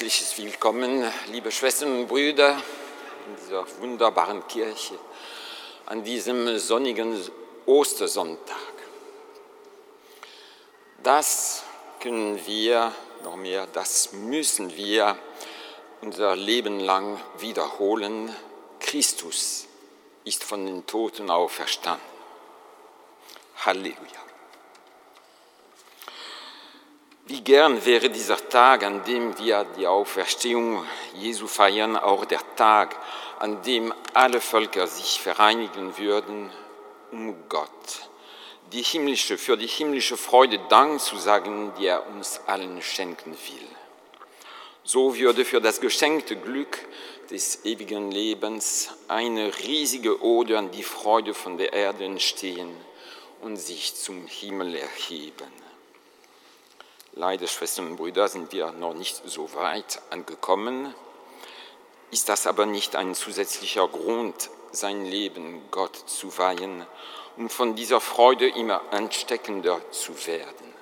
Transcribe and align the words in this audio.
Herzliches 0.00 0.38
Willkommen, 0.38 1.04
liebe 1.30 1.52
Schwestern 1.52 1.94
und 1.94 2.08
Brüder, 2.08 2.52
in 3.26 3.36
dieser 3.36 3.66
wunderbaren 3.82 4.48
Kirche 4.48 4.98
an 5.84 6.02
diesem 6.02 6.58
sonnigen 6.58 7.20
Ostersonntag. 7.66 8.72
Das 11.02 11.64
können 12.00 12.40
wir, 12.46 12.94
noch 13.24 13.36
mehr, 13.36 13.66
das 13.66 14.14
müssen 14.14 14.74
wir 14.74 15.18
unser 16.00 16.34
Leben 16.34 16.80
lang 16.80 17.20
wiederholen. 17.36 18.34
Christus 18.78 19.66
ist 20.24 20.42
von 20.44 20.64
den 20.64 20.86
Toten 20.86 21.30
auferstanden. 21.30 22.00
Halleluja. 23.66 24.29
Wie 27.30 27.42
gern 27.42 27.86
wäre 27.86 28.10
dieser 28.10 28.48
Tag, 28.48 28.82
an 28.82 29.04
dem 29.04 29.38
wir 29.38 29.64
die 29.78 29.86
Auferstehung 29.86 30.84
Jesu 31.14 31.46
feiern, 31.46 31.96
auch 31.96 32.24
der 32.24 32.40
Tag, 32.56 32.96
an 33.38 33.62
dem 33.62 33.94
alle 34.14 34.40
Völker 34.40 34.88
sich 34.88 35.20
vereinigen 35.20 35.96
würden, 35.96 36.50
um 37.12 37.36
Gott, 37.48 38.08
die 38.72 38.82
himmlische, 38.82 39.38
für 39.38 39.56
die 39.56 39.68
himmlische 39.68 40.16
Freude 40.16 40.58
Dank 40.70 41.00
zu 41.00 41.18
sagen, 41.18 41.72
die 41.78 41.86
er 41.86 42.04
uns 42.08 42.40
allen 42.48 42.82
schenken 42.82 43.30
will. 43.30 43.68
So 44.82 45.16
würde 45.16 45.44
für 45.44 45.60
das 45.60 45.80
geschenkte 45.80 46.34
Glück 46.34 46.80
des 47.30 47.64
ewigen 47.64 48.10
Lebens 48.10 48.88
eine 49.06 49.56
riesige 49.56 50.20
Ode 50.20 50.58
an 50.58 50.72
die 50.72 50.82
Freude 50.82 51.32
von 51.32 51.58
der 51.58 51.74
Erde 51.74 52.04
entstehen 52.06 52.74
und 53.40 53.56
sich 53.56 53.94
zum 53.94 54.26
Himmel 54.26 54.74
erheben. 54.74 55.69
Leider, 57.14 57.48
Schwestern 57.48 57.88
und 57.88 57.96
Brüder, 57.96 58.28
sind 58.28 58.52
wir 58.52 58.70
noch 58.70 58.94
nicht 58.94 59.20
so 59.28 59.52
weit 59.54 60.00
angekommen. 60.10 60.94
Ist 62.12 62.28
das 62.28 62.46
aber 62.46 62.66
nicht 62.66 62.94
ein 62.94 63.16
zusätzlicher 63.16 63.88
Grund, 63.88 64.48
sein 64.70 65.04
Leben 65.04 65.60
Gott 65.72 65.96
zu 65.96 66.38
weihen, 66.38 66.86
um 67.36 67.50
von 67.50 67.74
dieser 67.74 68.00
Freude 68.00 68.48
immer 68.48 68.80
ansteckender 68.92 69.80
zu 69.90 70.24
werden? 70.28 70.72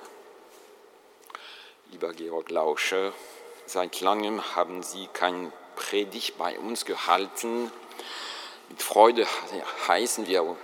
Lieber 1.93 2.13
Georg 2.13 2.51
Lauscher, 2.51 3.15
seit 3.65 4.03
langem 4.03 4.55
haben 4.55 4.83
Sie 4.83 5.09
kein 5.15 5.51
Predigt 5.77 6.37
bei 6.37 6.59
uns 6.59 6.85
gehalten. 6.85 7.73
Mit 8.69 8.83
Freude 8.83 9.27
heißen 9.89 10.27
wir 10.27 10.57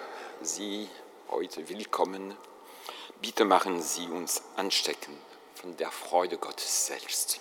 Sie 0.42 0.90
heute 1.30 1.66
willkommen. 1.70 2.36
Bitte 3.22 3.46
machen 3.46 3.80
Sie 3.80 4.06
uns 4.08 4.42
anstecken 4.56 5.16
von 5.64 5.76
der 5.78 5.90
Freude 5.90 6.36
Gottes 6.36 6.88
selbst. 6.88 7.40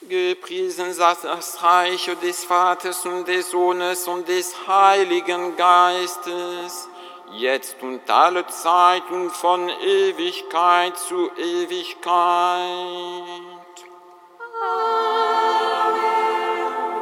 Gepriesen 0.00 0.94
sei 0.94 1.14
das 1.22 1.62
Reich 1.62 2.10
des 2.22 2.42
Vaters 2.44 3.04
und 3.04 3.28
des 3.28 3.50
Sohnes 3.50 4.08
und 4.08 4.26
des 4.26 4.66
Heiligen 4.66 5.54
Geistes, 5.56 6.88
jetzt 7.32 7.82
und 7.82 8.08
alle 8.08 8.46
Zeit 8.46 9.10
und 9.10 9.30
von 9.30 9.68
Ewigkeit 9.68 10.98
zu 10.98 11.30
Ewigkeit. 11.36 12.06
Amen. 14.62 15.18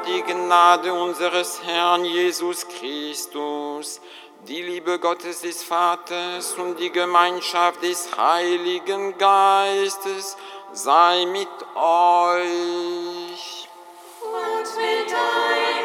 Die 0.08 0.22
Gnade 0.22 0.92
unseres 0.92 1.62
Herrn 1.62 2.04
Jesus 2.04 2.66
Christus, 2.66 4.00
die 4.48 4.62
Liebe 4.62 5.00
Gottes 5.00 5.40
des 5.40 5.64
Vaters 5.64 6.52
und 6.54 6.78
die 6.78 6.90
Gemeinschaft 6.90 7.82
des 7.82 8.16
Heiligen 8.16 9.18
Geistes 9.18 10.36
sei 10.72 11.26
mit 11.26 11.48
euch. 11.74 13.68
Und 14.22 14.76
mit 14.76 15.10
deinem 15.10 15.75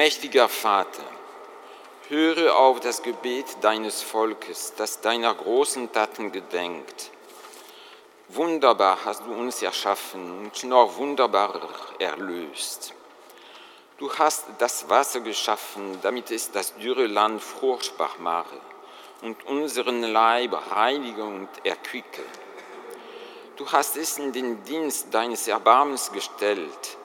allmächtiger 0.00 0.48
Vater, 0.48 1.04
höre 2.08 2.56
auf 2.56 2.80
das 2.80 3.02
Gebet 3.02 3.44
deines 3.60 4.00
Volkes, 4.00 4.72
das 4.78 5.02
deiner 5.02 5.34
großen 5.34 5.92
Taten 5.92 6.32
gedenkt. 6.32 7.10
Wunderbar 8.28 8.96
hast 9.04 9.26
du 9.26 9.34
uns 9.34 9.60
erschaffen 9.60 10.40
und 10.40 10.64
noch 10.64 10.96
wunderbarer 10.96 11.68
erlöst. 11.98 12.94
Du 13.98 14.10
hast 14.14 14.46
das 14.56 14.88
Wasser 14.88 15.20
geschaffen, 15.20 15.98
damit 16.00 16.30
es 16.30 16.50
das 16.50 16.74
dürre 16.76 17.06
Land 17.06 17.42
fruchtbar 17.42 18.14
mache 18.20 18.58
und 19.20 19.44
unseren 19.44 20.00
Leib 20.00 20.56
reinige 20.70 21.24
und 21.24 21.50
erquicke. 21.62 22.24
Du 23.56 23.70
hast 23.70 23.98
es 23.98 24.16
in 24.16 24.32
den 24.32 24.64
Dienst 24.64 25.12
deines 25.12 25.46
Erbarmens 25.46 26.10
gestellt. 26.10 26.96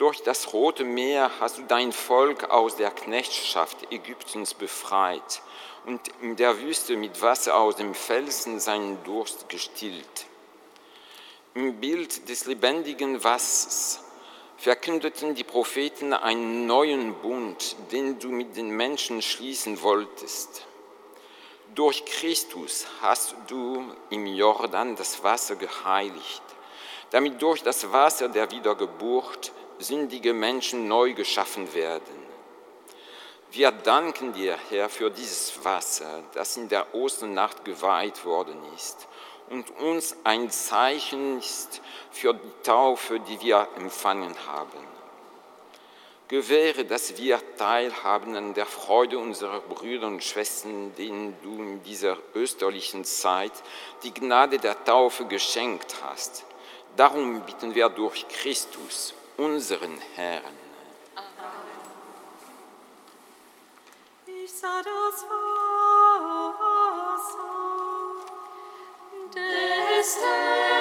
Durch 0.00 0.22
das 0.22 0.54
Rote 0.54 0.82
Meer 0.82 1.30
hast 1.40 1.58
du 1.58 1.62
dein 1.68 1.92
Volk 1.92 2.48
aus 2.48 2.74
der 2.76 2.90
Knechtschaft 2.90 3.92
Ägyptens 3.92 4.54
befreit 4.54 5.42
und 5.84 6.00
in 6.22 6.36
der 6.36 6.58
Wüste 6.58 6.96
mit 6.96 7.20
Wasser 7.20 7.54
aus 7.54 7.76
dem 7.76 7.94
Felsen 7.94 8.60
seinen 8.60 9.04
Durst 9.04 9.50
gestillt. 9.50 10.24
Im 11.52 11.80
Bild 11.80 12.30
des 12.30 12.46
lebendigen 12.46 13.22
Wassers 13.22 14.02
verkündeten 14.56 15.34
die 15.34 15.44
Propheten 15.44 16.14
einen 16.14 16.66
neuen 16.66 17.12
Bund, 17.16 17.76
den 17.92 18.18
du 18.18 18.28
mit 18.30 18.56
den 18.56 18.70
Menschen 18.70 19.20
schließen 19.20 19.82
wolltest. 19.82 20.64
Durch 21.74 22.06
Christus 22.06 22.86
hast 23.02 23.34
du 23.48 23.84
im 24.08 24.24
Jordan 24.24 24.96
das 24.96 25.22
Wasser 25.22 25.56
geheiligt, 25.56 26.42
damit 27.10 27.42
durch 27.42 27.62
das 27.62 27.92
Wasser 27.92 28.30
der 28.30 28.50
Wiedergeburt 28.50 29.52
sündige 29.80 30.32
Menschen 30.32 30.88
neu 30.88 31.14
geschaffen 31.14 31.74
werden. 31.74 32.20
Wir 33.52 33.72
danken 33.72 34.32
dir, 34.32 34.56
Herr, 34.68 34.88
für 34.88 35.10
dieses 35.10 35.64
Wasser, 35.64 36.22
das 36.34 36.56
in 36.56 36.68
der 36.68 36.94
Osternacht 36.94 37.64
geweiht 37.64 38.24
worden 38.24 38.58
ist 38.76 39.08
und 39.50 39.68
uns 39.78 40.16
ein 40.22 40.48
Zeichen 40.50 41.38
ist 41.38 41.82
für 42.12 42.32
die 42.32 42.62
Taufe, 42.62 43.18
die 43.20 43.40
wir 43.40 43.68
empfangen 43.76 44.34
haben. 44.46 44.90
Gewähre, 46.28 46.84
dass 46.84 47.18
wir 47.18 47.40
teilhaben 47.56 48.36
an 48.36 48.54
der 48.54 48.66
Freude 48.66 49.18
unserer 49.18 49.58
Brüder 49.58 50.06
und 50.06 50.22
Schwestern, 50.22 50.94
denen 50.94 51.36
du 51.42 51.56
in 51.56 51.82
dieser 51.82 52.16
österlichen 52.36 53.04
Zeit 53.04 53.50
die 54.04 54.14
Gnade 54.14 54.58
der 54.58 54.84
Taufe 54.84 55.24
geschenkt 55.24 55.96
hast. 56.04 56.44
Darum 56.96 57.40
bitten 57.40 57.74
wir 57.74 57.88
durch 57.88 58.28
Christus, 58.28 59.12
unseren 59.40 59.98
Herrn. 60.16 60.54
Ich 64.26 64.52
sah 64.52 64.82
das 64.82 65.24
Wasser, 65.24 66.60
des 69.34 70.16
Himmels. 70.16 70.79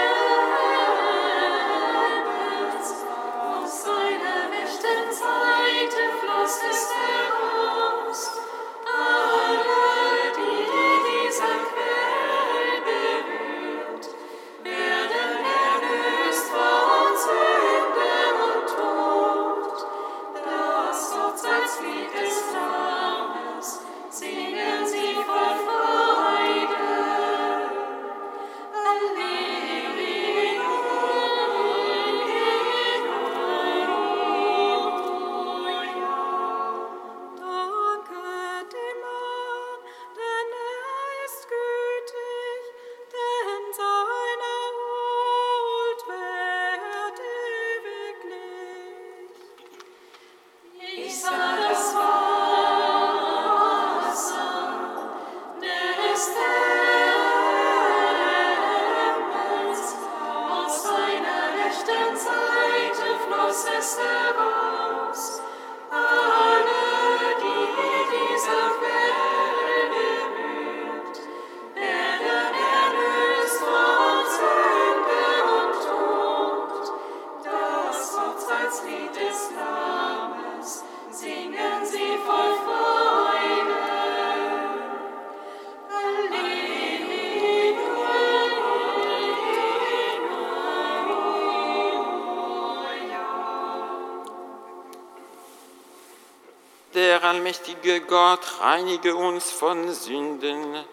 Allmächtige 97.29 98.01
Gott 98.01 98.39
reinige 98.59 99.15
uns 99.15 99.51
von 99.51 99.93
Sünden 99.93 100.83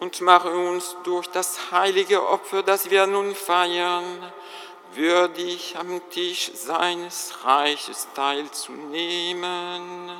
und 0.00 0.20
mache 0.20 0.50
uns 0.50 0.94
durch 1.02 1.28
das 1.28 1.70
heilige 1.72 2.28
Opfer, 2.28 2.62
das 2.62 2.90
wir 2.90 3.06
nun 3.06 3.34
feiern, 3.34 4.04
würdig 4.92 5.76
am 5.78 6.02
Tisch 6.10 6.50
seines 6.52 7.42
Reiches 7.42 8.06
teilzunehmen. 8.14 10.10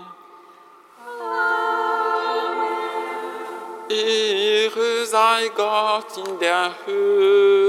Ehre 3.91 5.05
sei 5.05 5.51
Gott 5.55 6.17
in 6.17 6.39
der 6.39 6.75
Höhe. 6.87 7.68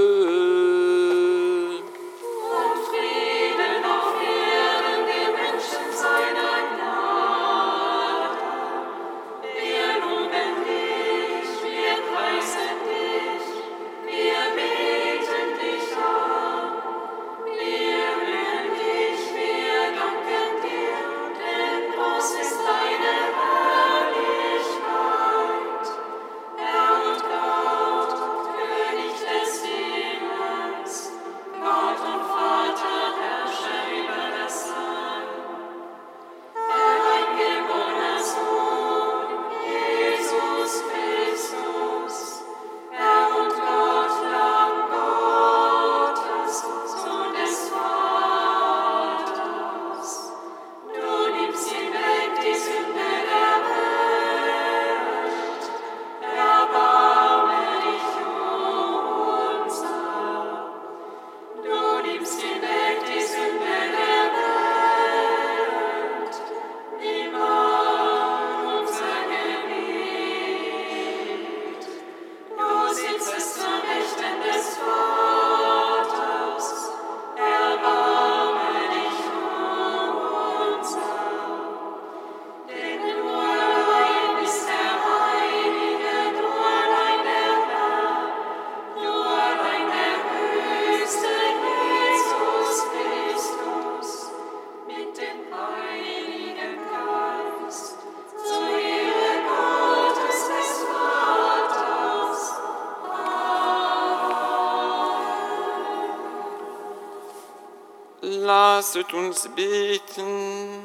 Lasset 108.79 109.13
uns 109.13 109.50
beten. 109.57 110.79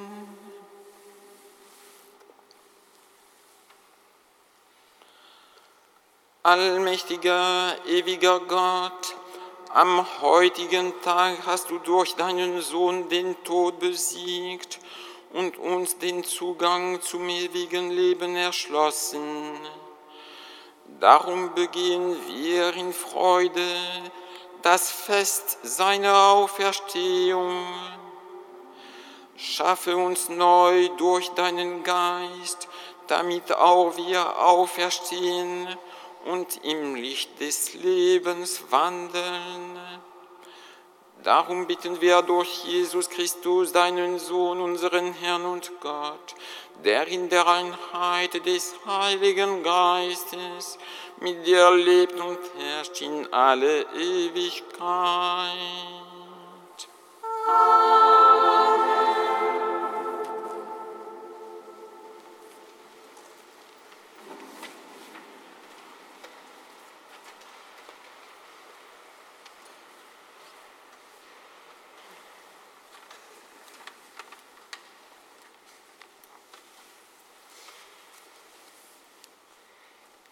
Allmächtiger, 6.43 7.77
ewiger 7.87 8.41
Gott, 8.41 9.15
am 9.73 10.05
heutigen 10.21 10.93
Tag 11.03 11.47
hast 11.47 11.71
du 11.71 11.79
durch 11.79 12.17
deinen 12.17 12.61
Sohn 12.63 13.09
den 13.09 13.37
Tod 13.45 13.79
besiegt 13.79 14.81
und 15.33 15.57
uns 15.57 15.97
den 15.97 16.25
Zugang 16.25 17.01
zum 17.01 17.29
ewigen 17.29 17.93
Leben 17.93 18.35
erschlossen. 18.35 19.57
Darum 20.99 21.55
begehen 21.55 22.17
wir 22.27 22.75
in 22.75 22.93
Freude 22.93 23.69
das 24.65 24.91
Fest 24.91 25.59
seiner 25.63 26.17
Auferstehung. 26.31 27.84
Schaffe 29.57 29.97
uns 29.97 30.29
neu 30.29 30.89
durch 30.97 31.29
deinen 31.29 31.85
Geist, 31.85 32.67
damit 33.07 33.55
auch 33.55 33.97
wir 33.97 34.41
auferstehen 34.45 35.69
und 36.25 36.65
im 36.65 36.97
Licht 36.97 37.39
des 37.39 37.75
Lebens 37.75 38.65
wandeln. 38.71 39.79
Darum 41.23 41.69
bitten 41.69 42.01
wir 42.01 42.23
durch 42.23 42.65
Jesus 42.65 43.09
Christus, 43.09 43.71
deinen 43.71 44.19
Sohn, 44.19 44.61
unseren 44.61 45.13
Herrn 45.13 45.45
und 45.45 45.71
Gott, 45.81 46.35
der 46.85 47.07
in 47.07 47.29
der 47.29 47.47
Einheit 47.47 48.45
des 48.45 48.75
Heiligen 48.85 49.63
Geistes 49.63 50.79
mit 51.21 51.47
dir 51.47 51.71
lebt 51.71 52.19
und 52.19 52.41
herrscht 52.59 53.01
in 53.03 53.33
alle 53.33 53.83
Ewigkeit. 53.95 55.53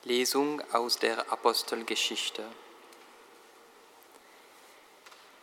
Lesung 0.05 0.61
aus 0.73 0.99
der 0.99 1.31
Apostelgeschichte. 1.31 2.45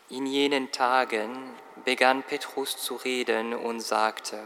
In 0.10 0.26
jenen 0.26 0.70
Tagen 0.74 1.56
begann 1.86 2.24
Petrus 2.24 2.76
zu 2.76 2.96
reden 2.98 3.54
und 3.54 3.80
sagte, 3.80 4.38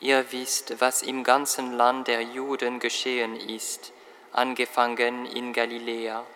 Ihr 0.00 0.32
wisst, 0.32 0.80
was 0.80 1.02
im 1.02 1.22
ganzen 1.22 1.72
Land 1.74 2.08
der 2.08 2.22
Juden 2.22 2.80
geschehen 2.80 3.36
ist, 3.36 3.92
angefangen 4.32 5.26
in 5.26 5.52
Galiläa, 5.52 6.26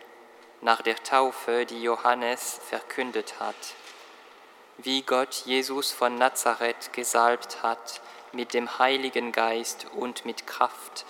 nach 0.61 0.83
der 0.83 1.03
Taufe, 1.03 1.67
die 1.67 1.83
Johannes 1.83 2.61
verkündet 2.69 3.41
hat, 3.41 3.75
wie 4.79 5.03
Gott 5.03 5.43
Jesus 5.45 5.91
von 5.91 6.15
Nazareth 6.19 6.93
gesalbt 6.93 7.65
hat 7.65 8.01
mit 8.33 8.55
dem 8.55 8.79
Heiligen 8.79 9.33
Geist 9.33 9.87
und 9.97 10.25
mit 10.25 10.47
Kraft, 10.47 11.05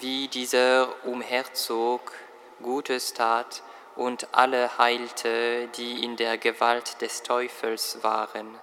wie 0.00 0.28
dieser 0.28 0.88
umherzog, 1.04 2.12
Gutes 2.62 3.12
tat 3.12 3.62
und 3.96 4.28
alle 4.32 4.78
heilte, 4.78 5.68
die 5.76 6.04
in 6.04 6.16
der 6.16 6.38
Gewalt 6.38 7.00
des 7.02 7.22
Teufels 7.22 8.02
waren. 8.02 8.58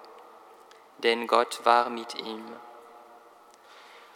Denn 0.99 1.27
Gott 1.27 1.61
war 1.63 1.89
mit 1.89 2.15
ihm. 2.15 2.43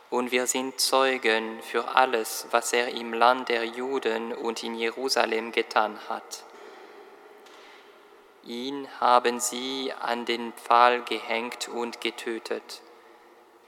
Und 0.09 0.31
wir 0.31 0.47
sind 0.47 0.79
Zeugen 0.79 1.61
für 1.61 1.95
alles, 1.95 2.47
was 2.51 2.71
er 2.71 2.89
im 2.89 3.13
Land 3.13 3.49
der 3.49 3.65
Juden 3.65 4.33
und 4.33 4.63
in 4.63 4.75
Jerusalem 4.75 5.51
getan 5.51 5.99
hat. 6.07 6.43
Ihn 8.43 8.87
haben 9.01 9.41
sie 9.41 9.93
an 9.99 10.25
den 10.25 10.53
Pfahl 10.53 11.01
gehängt 11.03 11.67
und 11.67 11.99
getötet. 11.99 12.81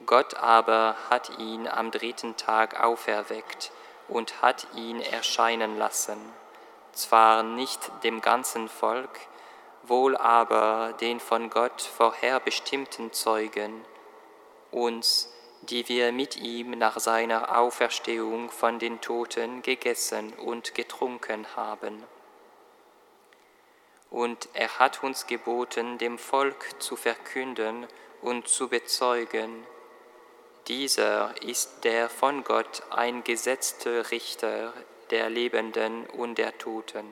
Gott 0.05 0.35
aber 0.35 0.95
hat 1.09 1.37
ihn 1.39 1.67
am 1.67 1.91
dritten 1.91 2.37
Tag 2.37 2.79
auferweckt 2.79 3.71
und 4.07 4.41
hat 4.41 4.67
ihn 4.75 5.01
erscheinen 5.01 5.77
lassen, 5.77 6.17
zwar 6.93 7.43
nicht 7.43 7.91
dem 8.03 8.21
ganzen 8.21 8.69
Volk, 8.69 9.19
wohl 9.83 10.15
aber 10.15 10.93
den 11.01 11.19
von 11.19 11.49
Gott 11.49 11.81
vorherbestimmten 11.81 13.11
Zeugen, 13.11 13.85
uns, 14.71 15.33
die 15.63 15.87
wir 15.89 16.11
mit 16.11 16.37
ihm 16.37 16.71
nach 16.71 16.99
seiner 16.99 17.57
Auferstehung 17.57 18.49
von 18.49 18.79
den 18.79 19.01
Toten 19.01 19.61
gegessen 19.61 20.33
und 20.33 20.75
getrunken 20.75 21.45
haben. 21.55 22.03
Und 24.09 24.49
er 24.53 24.79
hat 24.79 25.03
uns 25.03 25.27
geboten, 25.27 25.97
dem 25.97 26.17
Volk 26.17 26.81
zu 26.81 26.95
verkünden 26.95 27.85
und 28.21 28.47
zu 28.47 28.69
bezeugen, 28.69 29.65
dieser 30.69 31.33
ist 31.41 31.83
der 31.83 32.09
von 32.09 32.43
Gott 32.43 32.83
eingesetzte 32.91 34.11
Richter 34.11 34.71
der 35.09 35.29
Lebenden 35.29 36.05
und 36.05 36.37
der 36.37 36.57
Toten. 36.59 37.05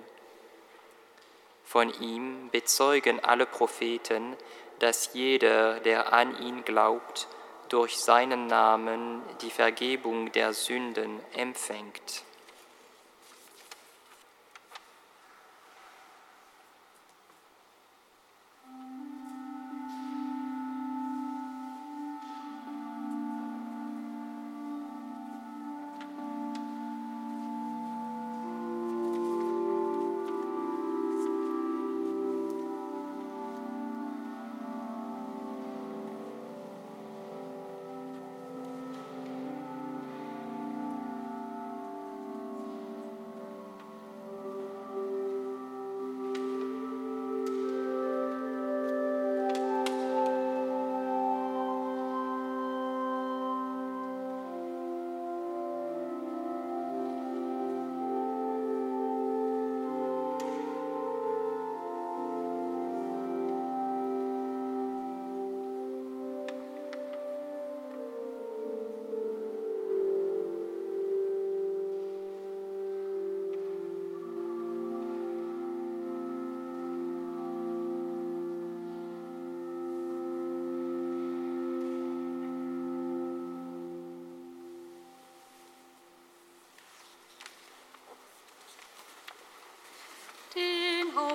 Von 1.65 1.91
ihm 2.01 2.49
bezeugen 2.51 3.19
alle 3.19 3.47
Propheten, 3.47 4.37
dass 4.79 5.09
jeder, 5.13 5.79
der 5.79 6.13
an 6.13 6.39
ihn 6.41 6.63
glaubt, 6.63 7.27
durch 7.69 7.97
seinen 7.97 8.47
Namen 8.47 9.23
die 9.41 9.49
Vergebung 9.49 10.31
der 10.31 10.53
Sünden 10.53 11.19
empfängt. 11.33 12.23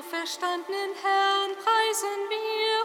Auferstandenen 0.02 0.95
Herrn 1.00 1.54
preisen 1.54 2.23
wir 2.28 2.81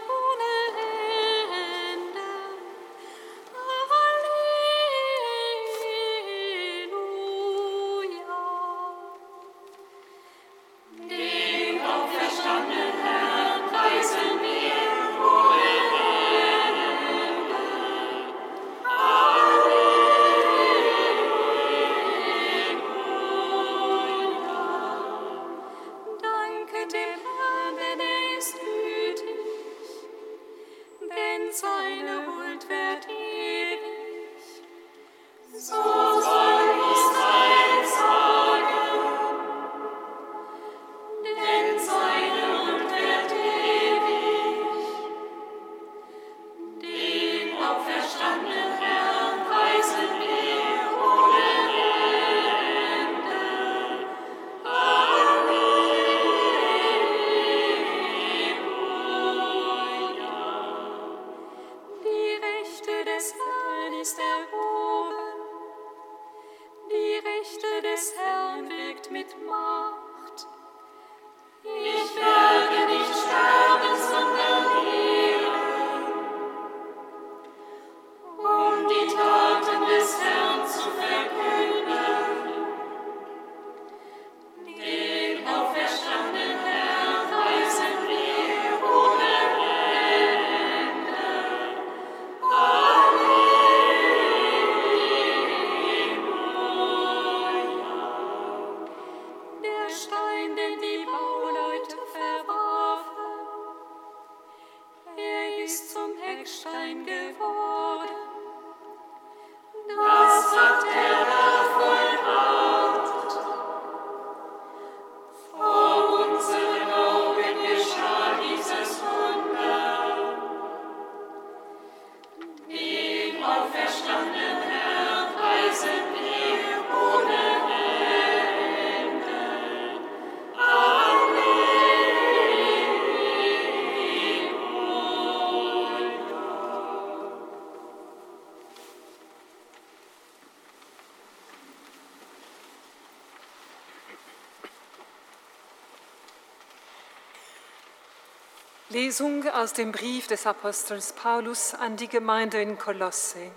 Lesung 149.08 149.48
aus 149.48 149.72
dem 149.72 149.90
Brief 149.90 150.26
des 150.26 150.46
Apostels 150.46 151.14
Paulus 151.14 151.72
an 151.72 151.96
die 151.96 152.08
Gemeinde 152.08 152.60
in 152.60 152.76
Kolosse. 152.78 153.50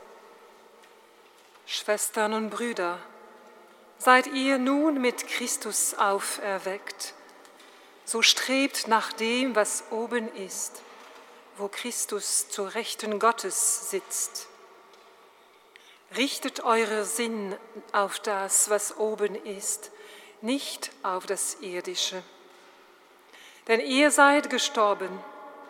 Schwestern 1.66 2.34
und 2.34 2.52
Brüder, 2.52 2.98
seid 3.98 4.28
ihr 4.28 4.58
nun 4.58 5.02
mit 5.02 5.28
Christus 5.28 5.94
auferweckt, 5.96 7.14
so 8.06 8.22
strebt 8.22 8.88
nach 8.88 9.12
dem, 9.12 9.54
was 9.54 9.84
oben 9.92 10.34
ist, 10.36 10.84
wo 11.58 11.68
Christus 11.68 12.48
zur 12.48 12.74
Rechten 12.74 13.20
Gottes 13.20 13.90
sitzt. 13.90 14.48
Richtet 16.16 16.64
eure 16.64 17.04
Sinn 17.04 17.58
auf 17.92 18.20
das, 18.20 18.70
was 18.70 18.96
oben 18.96 19.36
ist, 19.36 19.92
nicht 20.40 20.92
auf 21.04 21.26
das 21.26 21.58
Irdische. 21.60 22.24
Denn 23.68 23.82
ihr 23.82 24.12
seid 24.12 24.50
gestorben 24.50 25.20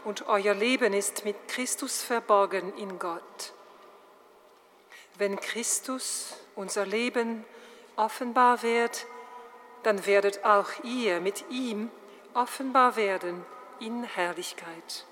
und 0.03 0.27
euer 0.27 0.53
Leben 0.53 0.93
ist 0.93 1.25
mit 1.25 1.47
Christus 1.47 2.01
verborgen 2.01 2.75
in 2.77 2.99
Gott. 2.99 3.53
Wenn 5.17 5.39
Christus, 5.39 6.35
unser 6.55 6.85
Leben, 6.85 7.45
offenbar 7.95 8.63
wird, 8.63 9.05
dann 9.83 10.05
werdet 10.05 10.43
auch 10.45 10.69
ihr 10.83 11.21
mit 11.21 11.45
ihm 11.49 11.89
offenbar 12.33 12.95
werden 12.95 13.45
in 13.79 14.03
Herrlichkeit. 14.03 15.05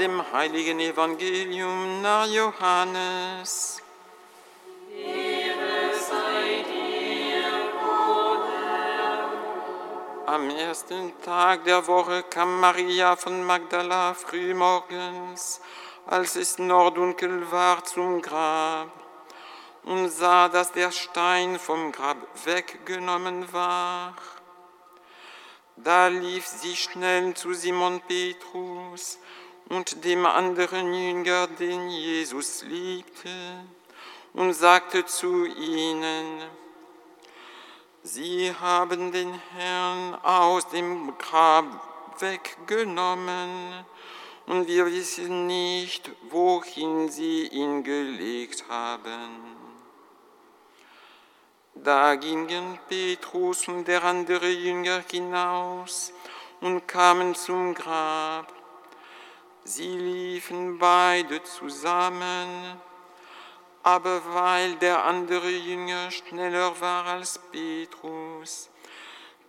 Dem 0.00 0.32
heiligen 0.32 0.80
Evangelium 0.80 2.00
nach 2.00 2.26
Johannes. 2.26 3.82
Ehre 4.90 5.94
sei 5.94 6.64
dir, 6.72 7.52
o 7.86 8.38
Herr. 8.50 10.34
Am 10.34 10.48
ersten 10.48 11.12
Tag 11.20 11.64
der 11.64 11.86
Woche 11.86 12.22
kam 12.22 12.60
Maria 12.60 13.14
von 13.14 13.44
Magdala 13.44 14.14
frühmorgens, 14.14 15.60
als 16.06 16.36
es 16.36 16.58
noch 16.58 16.90
dunkel 16.90 17.52
war, 17.52 17.84
zum 17.84 18.22
Grab 18.22 18.88
und 19.82 20.08
sah, 20.08 20.48
dass 20.48 20.72
der 20.72 20.92
Stein 20.92 21.58
vom 21.58 21.92
Grab 21.92 22.16
weggenommen 22.46 23.52
war. 23.52 24.14
Da 25.76 26.08
lief 26.08 26.46
sie 26.46 26.74
schnell 26.74 27.34
zu 27.34 27.52
Simon 27.52 28.00
Petrus 28.00 29.18
und 29.68 30.04
dem 30.04 30.26
anderen 30.26 30.92
Jünger, 30.92 31.46
den 31.46 31.90
Jesus 31.90 32.62
liebte, 32.62 33.64
und 34.32 34.52
sagte 34.54 35.04
zu 35.06 35.44
ihnen, 35.44 36.42
Sie 38.02 38.54
haben 38.58 39.12
den 39.12 39.34
Herrn 39.54 40.14
aus 40.22 40.68
dem 40.70 41.18
Grab 41.18 41.66
weggenommen 42.18 43.84
und 44.46 44.66
wir 44.66 44.86
wissen 44.86 45.46
nicht, 45.46 46.10
wohin 46.30 47.10
sie 47.10 47.46
ihn 47.48 47.84
gelegt 47.84 48.64
haben. 48.68 49.60
Da 51.74 52.14
gingen 52.16 52.78
Petrus 52.88 53.68
und 53.68 53.86
der 53.86 54.02
andere 54.02 54.48
Jünger 54.48 55.04
hinaus 55.10 56.12
und 56.60 56.86
kamen 56.88 57.34
zum 57.34 57.74
Grab. 57.74 58.52
Sie 59.64 59.96
liefen 59.96 60.78
beide 60.78 61.42
zusammen, 61.42 62.80
aber 63.82 64.22
weil 64.34 64.74
der 64.76 65.04
andere 65.04 65.50
Jünger 65.50 66.10
schneller 66.10 66.80
war 66.80 67.04
als 67.06 67.38
Petrus, 67.52 68.70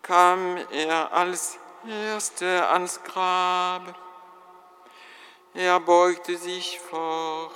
kam 0.02 0.58
er 0.72 1.12
als 1.14 1.58
Erster 1.88 2.72
ans 2.72 3.02
Grab. 3.04 3.96
Er 5.54 5.80
beugte 5.80 6.38
sich 6.38 6.80
vor 6.80 7.52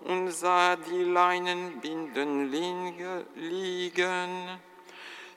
und 0.00 0.30
sah 0.30 0.76
die 0.76 1.04
Leinenbinden 1.04 2.50
liegen, 3.34 4.58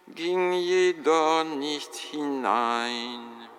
ging 0.08 0.54
jedoch 0.54 1.44
nicht 1.44 1.94
hinein. 1.96 3.50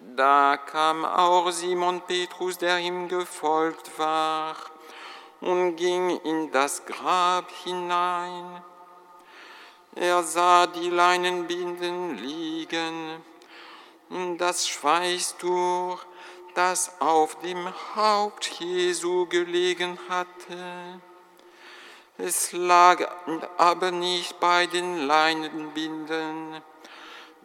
Da 0.00 0.56
kam 0.56 1.04
auch 1.04 1.50
Simon 1.50 2.00
Petrus, 2.00 2.56
der 2.56 2.78
ihm 2.78 3.08
gefolgt 3.08 3.98
war, 3.98 4.56
und 5.42 5.76
ging 5.76 6.18
in 6.20 6.50
das 6.52 6.86
Grab 6.86 7.50
hinein. 7.64 8.62
Er 9.94 10.22
sah 10.22 10.66
die 10.66 10.88
Leinenbinden 10.88 12.16
liegen 12.16 13.22
und 14.08 14.38
das 14.38 14.66
Schweißtuch, 14.68 15.98
das 16.54 17.00
auf 17.00 17.38
dem 17.40 17.68
Haupt 17.94 18.46
Jesu 18.58 19.26
gelegen 19.26 19.98
hatte. 20.08 21.00
Es 22.16 22.52
lag 22.52 23.06
aber 23.58 23.90
nicht 23.90 24.40
bei 24.40 24.66
den 24.66 25.06
Leinenbinden, 25.06 26.62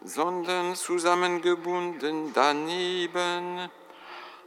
sondern 0.04 0.74
zusammengebunden 0.74 2.32
daneben 2.32 3.68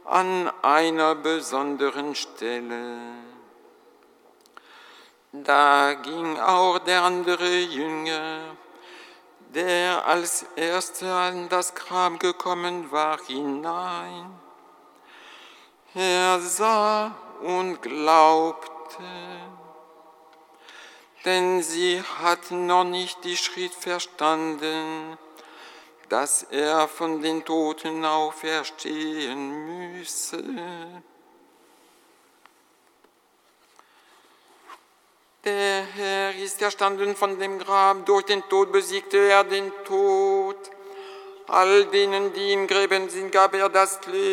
an 0.04 0.50
einer 0.62 1.14
besonderen 1.14 2.14
Stelle. 2.14 2.98
Da 5.32 5.94
ging 5.94 6.40
auch 6.40 6.78
der 6.80 7.02
andere 7.02 7.58
Jünger, 7.58 8.56
der 9.54 10.04
als 10.06 10.44
erster 10.56 11.14
an 11.14 11.48
das 11.48 11.74
Grab 11.74 12.18
gekommen 12.18 12.90
war, 12.90 13.18
hinein. 13.26 14.40
Er 15.94 16.40
sah 16.40 17.14
und 17.42 17.80
glaubte, 17.80 19.02
denn 21.24 21.62
sie 21.62 22.02
hatten 22.22 22.66
noch 22.66 22.84
nicht 22.84 23.22
die 23.24 23.36
Schrift 23.36 23.82
verstanden, 23.82 25.18
dass 26.10 26.42
er 26.50 26.86
von 26.88 27.22
den 27.22 27.44
Toten 27.44 28.04
auferstehen 28.04 29.94
müsse. 29.94 30.44
Der 35.44 35.84
Herr 35.94 36.34
ist 36.34 36.60
erstanden 36.60 37.14
von 37.16 37.38
dem 37.38 37.60
Grab, 37.60 38.04
durch 38.04 38.26
den 38.26 38.42
Tod 38.48 38.72
besiegte 38.72 39.16
er 39.16 39.44
den 39.44 39.72
Tod. 39.84 40.56
All 41.46 41.86
denen, 41.86 42.32
die 42.32 42.52
im 42.52 42.66
Gräben 42.66 43.08
sind, 43.08 43.30
gab 43.32 43.54
er 43.54 43.68
das 43.68 44.00
Leben. 44.06 44.30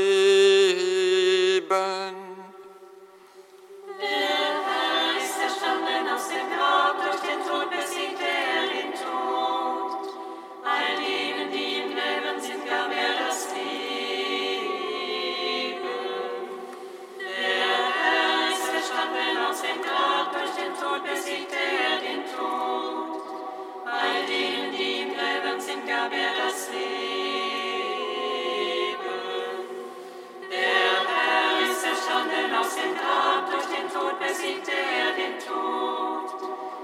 Besiegte 34.37 34.71
er 34.71 35.13
den 35.13 35.39
Tod. 35.39 36.29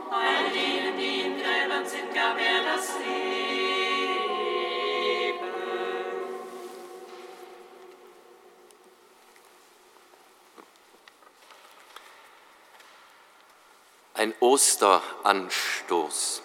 All 0.09 0.49
denen, 0.51 0.97
die 0.97 1.21
in 1.21 1.37
Gräbern 1.37 1.85
sind, 1.85 2.11
gab 2.13 2.37
er 2.39 2.63
das 2.63 2.97
Leben. 2.99 3.13
Ein 14.15 14.33
Osteranstoß. 14.39 16.41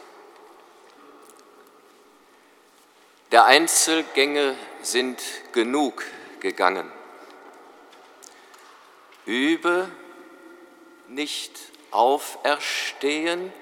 Der 3.30 3.44
Einzelgänge 3.44 4.56
sind 4.82 5.22
genug 5.52 6.02
gegangen. 6.40 6.90
Übe 9.26 9.90
nicht 11.08 11.52
auferstehen 11.90 13.52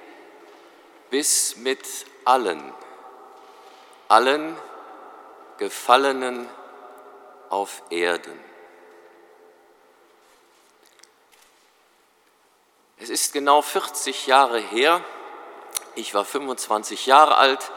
bis 1.11 1.56
mit 1.56 1.87
allen, 2.24 2.74
allen 4.09 4.56
Gefallenen 5.59 6.48
auf 7.48 7.82
Erden. 7.90 8.38
Es 12.98 13.11
ist 13.11 13.32
genau 13.32 13.62
40 13.62 14.26
Jahre 14.26 14.59
her, 14.59 15.02
ich 15.94 16.12
war 16.14 16.24
25 16.24 17.06
Jahre 17.06 17.37
alt, 17.37 17.70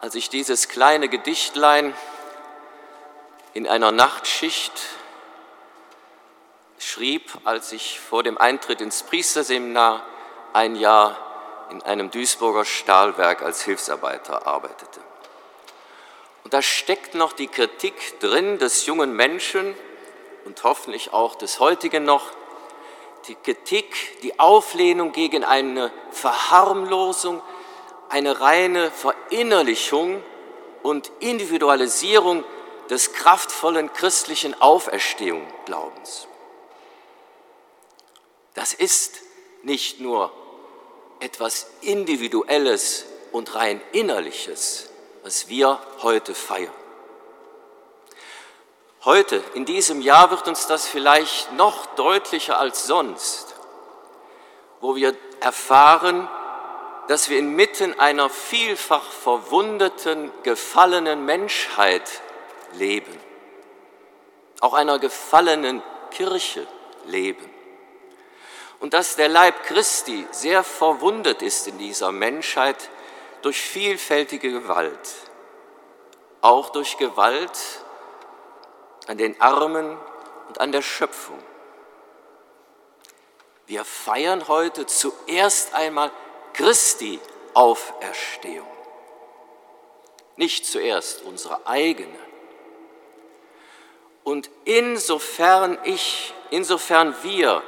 als 0.00 0.14
ich 0.14 0.30
dieses 0.30 0.68
kleine 0.68 1.08
Gedichtlein 1.08 1.94
in 3.54 3.66
einer 3.66 3.90
Nachtschicht 3.90 4.72
schrieb, 6.78 7.30
als 7.44 7.72
ich 7.72 8.00
vor 8.00 8.22
dem 8.22 8.38
Eintritt 8.38 8.80
ins 8.80 9.02
Priesterseminar 9.02 10.04
ein 10.52 10.76
Jahr 10.76 11.16
in 11.70 11.82
einem 11.82 12.10
Duisburger 12.10 12.64
Stahlwerk 12.64 13.42
als 13.42 13.62
Hilfsarbeiter 13.62 14.46
arbeitete. 14.46 15.00
Und 16.44 16.54
da 16.54 16.62
steckt 16.62 17.14
noch 17.14 17.32
die 17.32 17.48
Kritik 17.48 18.20
drin 18.20 18.58
des 18.58 18.86
jungen 18.86 19.12
Menschen 19.14 19.74
und 20.44 20.64
hoffentlich 20.64 21.12
auch 21.12 21.34
des 21.34 21.60
heutigen 21.60 22.04
noch, 22.04 22.30
die 23.26 23.34
Kritik, 23.34 24.20
die 24.22 24.38
Auflehnung 24.40 25.12
gegen 25.12 25.44
eine 25.44 25.92
Verharmlosung, 26.10 27.42
eine 28.08 28.40
reine 28.40 28.90
Verinnerlichung 28.90 30.22
und 30.82 31.10
Individualisierung 31.20 32.44
des 32.88 33.12
kraftvollen 33.12 33.92
christlichen 33.92 34.58
Auferstehungsglaubens. 34.58 36.28
Das 38.58 38.74
ist 38.74 39.20
nicht 39.62 40.00
nur 40.00 40.32
etwas 41.20 41.70
Individuelles 41.80 43.06
und 43.30 43.54
rein 43.54 43.80
Innerliches, 43.92 44.90
was 45.22 45.48
wir 45.48 45.78
heute 46.02 46.34
feiern. 46.34 46.72
Heute, 49.04 49.44
in 49.54 49.64
diesem 49.64 50.00
Jahr, 50.00 50.32
wird 50.32 50.48
uns 50.48 50.66
das 50.66 50.88
vielleicht 50.88 51.52
noch 51.52 51.86
deutlicher 51.94 52.58
als 52.58 52.84
sonst, 52.88 53.54
wo 54.80 54.96
wir 54.96 55.16
erfahren, 55.38 56.28
dass 57.06 57.28
wir 57.28 57.38
inmitten 57.38 58.00
einer 58.00 58.28
vielfach 58.28 59.08
verwundeten, 59.08 60.32
gefallenen 60.42 61.24
Menschheit 61.24 62.10
leben, 62.72 63.20
auch 64.58 64.74
einer 64.74 64.98
gefallenen 64.98 65.80
Kirche 66.10 66.66
leben. 67.06 67.57
Und 68.80 68.94
dass 68.94 69.16
der 69.16 69.28
Leib 69.28 69.64
Christi 69.64 70.26
sehr 70.30 70.62
verwundet 70.62 71.42
ist 71.42 71.66
in 71.66 71.78
dieser 71.78 72.12
Menschheit 72.12 72.90
durch 73.42 73.60
vielfältige 73.60 74.52
Gewalt, 74.52 75.14
auch 76.40 76.70
durch 76.70 76.96
Gewalt 76.96 77.58
an 79.06 79.18
den 79.18 79.40
Armen 79.40 79.96
und 80.48 80.60
an 80.60 80.70
der 80.70 80.82
Schöpfung. 80.82 81.38
Wir 83.66 83.84
feiern 83.84 84.48
heute 84.48 84.86
zuerst 84.86 85.74
einmal 85.74 86.10
Christi 86.54 87.20
Auferstehung, 87.54 88.66
nicht 90.36 90.64
zuerst 90.66 91.22
unsere 91.22 91.66
eigene. 91.66 92.18
Und 94.24 94.50
insofern 94.64 95.78
ich, 95.84 96.34
insofern 96.50 97.14
wir 97.22 97.62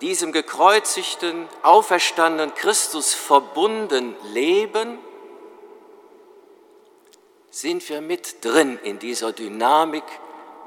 diesem 0.00 0.32
gekreuzigten, 0.32 1.48
auferstandenen 1.62 2.54
Christus 2.54 3.14
verbunden 3.14 4.16
leben, 4.32 4.98
sind 7.50 7.88
wir 7.88 8.00
mit 8.00 8.44
drin 8.44 8.78
in 8.82 8.98
dieser 8.98 9.32
Dynamik 9.32 10.04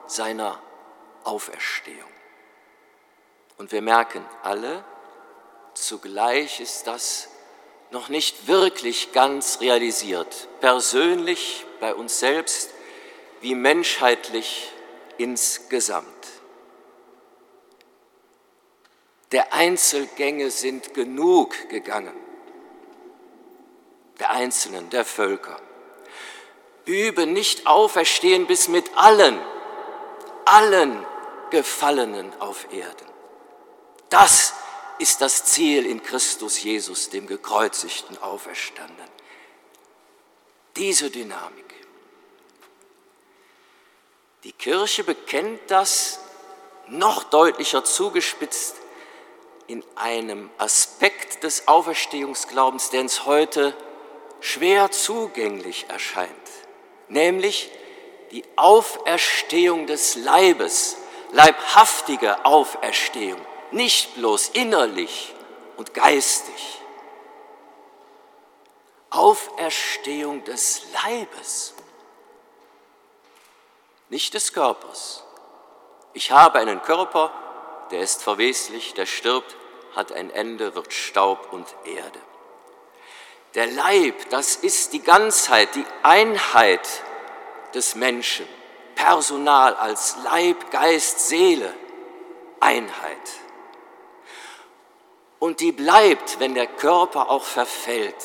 seiner 0.07 0.61
Auferstehung. 1.23 2.09
Und 3.57 3.71
wir 3.71 3.81
merken 3.81 4.25
alle, 4.43 4.85
zugleich 5.73 6.59
ist 6.59 6.87
das 6.87 7.29
noch 7.91 8.09
nicht 8.09 8.47
wirklich 8.47 9.11
ganz 9.11 9.59
realisiert, 9.61 10.47
persönlich 10.61 11.65
bei 11.79 11.93
uns 11.93 12.19
selbst 12.19 12.71
wie 13.41 13.55
menschheitlich 13.55 14.71
insgesamt. 15.17 16.16
Der 19.31 19.51
Einzelgänge 19.53 20.51
sind 20.51 20.93
genug 20.93 21.67
gegangen, 21.69 22.15
der 24.19 24.31
Einzelnen, 24.31 24.89
der 24.89 25.03
Völker. 25.03 25.59
Übe 26.85 27.27
nicht 27.27 27.67
auferstehen 27.67 28.47
bis 28.47 28.69
mit 28.69 28.89
allen, 28.95 29.37
allen 30.45 31.05
Gefallenen 31.49 32.31
auf 32.39 32.71
Erden. 32.71 33.07
Das 34.09 34.53
ist 34.97 35.19
das 35.19 35.43
Ziel 35.43 35.85
in 35.85 36.01
Christus 36.01 36.63
Jesus, 36.63 37.09
dem 37.09 37.27
gekreuzigten 37.27 38.17
Auferstandenen. 38.19 39.09
Diese 40.77 41.09
Dynamik. 41.09 41.65
Die 44.45 44.53
Kirche 44.53 45.03
bekennt 45.03 45.59
das 45.67 46.19
noch 46.87 47.25
deutlicher 47.25 47.83
zugespitzt 47.83 48.77
in 49.67 49.83
einem 49.95 50.49
Aspekt 50.57 51.43
des 51.43 51.67
Auferstehungsglaubens, 51.67 52.89
der 52.89 53.01
uns 53.01 53.25
heute 53.25 53.75
schwer 54.39 54.91
zugänglich 54.91 55.85
erscheint, 55.89 56.29
nämlich 57.09 57.69
die 58.31 58.43
Auferstehung 58.55 59.87
des 59.87 60.15
Leibes, 60.15 60.97
leibhaftige 61.31 62.45
Auferstehung, 62.45 63.39
nicht 63.71 64.15
bloß 64.15 64.49
innerlich 64.49 65.33
und 65.75 65.93
geistig. 65.93 66.81
Auferstehung 69.09 70.43
des 70.43 70.83
Leibes, 71.03 71.73
nicht 74.09 74.33
des 74.33 74.53
Körpers. 74.53 75.23
Ich 76.13 76.31
habe 76.31 76.59
einen 76.59 76.81
Körper, 76.81 77.31
der 77.91 78.01
ist 78.01 78.23
verweslich, 78.23 78.93
der 78.93 79.05
stirbt, 79.05 79.55
hat 79.95 80.11
ein 80.11 80.29
Ende, 80.29 80.75
wird 80.75 80.93
Staub 80.93 81.51
und 81.51 81.67
Erde. 81.85 82.19
Der 83.55 83.67
Leib, 83.67 84.29
das 84.29 84.55
ist 84.55 84.93
die 84.93 85.01
Ganzheit, 85.01 85.73
die 85.75 85.85
Einheit 86.03 86.87
des 87.73 87.95
Menschen, 87.95 88.47
Personal 88.95 89.73
als 89.75 90.17
Leib, 90.23 90.71
Geist, 90.71 91.27
Seele, 91.27 91.73
Einheit. 92.59 93.17
Und 95.39 95.59
die 95.59 95.71
bleibt, 95.71 96.39
wenn 96.39 96.55
der 96.55 96.67
Körper 96.67 97.29
auch 97.29 97.43
verfällt. 97.43 98.15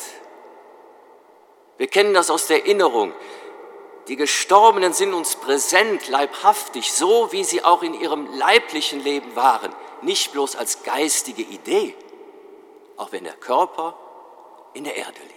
Wir 1.76 1.86
kennen 1.86 2.14
das 2.14 2.30
aus 2.30 2.46
der 2.46 2.60
Erinnerung. 2.60 3.12
Die 4.08 4.16
Gestorbenen 4.16 4.92
sind 4.92 5.14
uns 5.14 5.36
präsent, 5.36 6.08
leibhaftig, 6.08 6.92
so 6.92 7.30
wie 7.30 7.44
sie 7.44 7.64
auch 7.64 7.82
in 7.82 7.94
ihrem 7.94 8.26
leiblichen 8.36 9.00
Leben 9.00 9.36
waren, 9.36 9.72
nicht 10.00 10.32
bloß 10.32 10.56
als 10.56 10.82
geistige 10.82 11.42
Idee, 11.42 11.94
auch 12.96 13.12
wenn 13.12 13.24
der 13.24 13.34
Körper 13.34 13.96
in 14.74 14.84
der 14.84 14.96
Erde 14.96 15.20
liegt. 15.20 15.32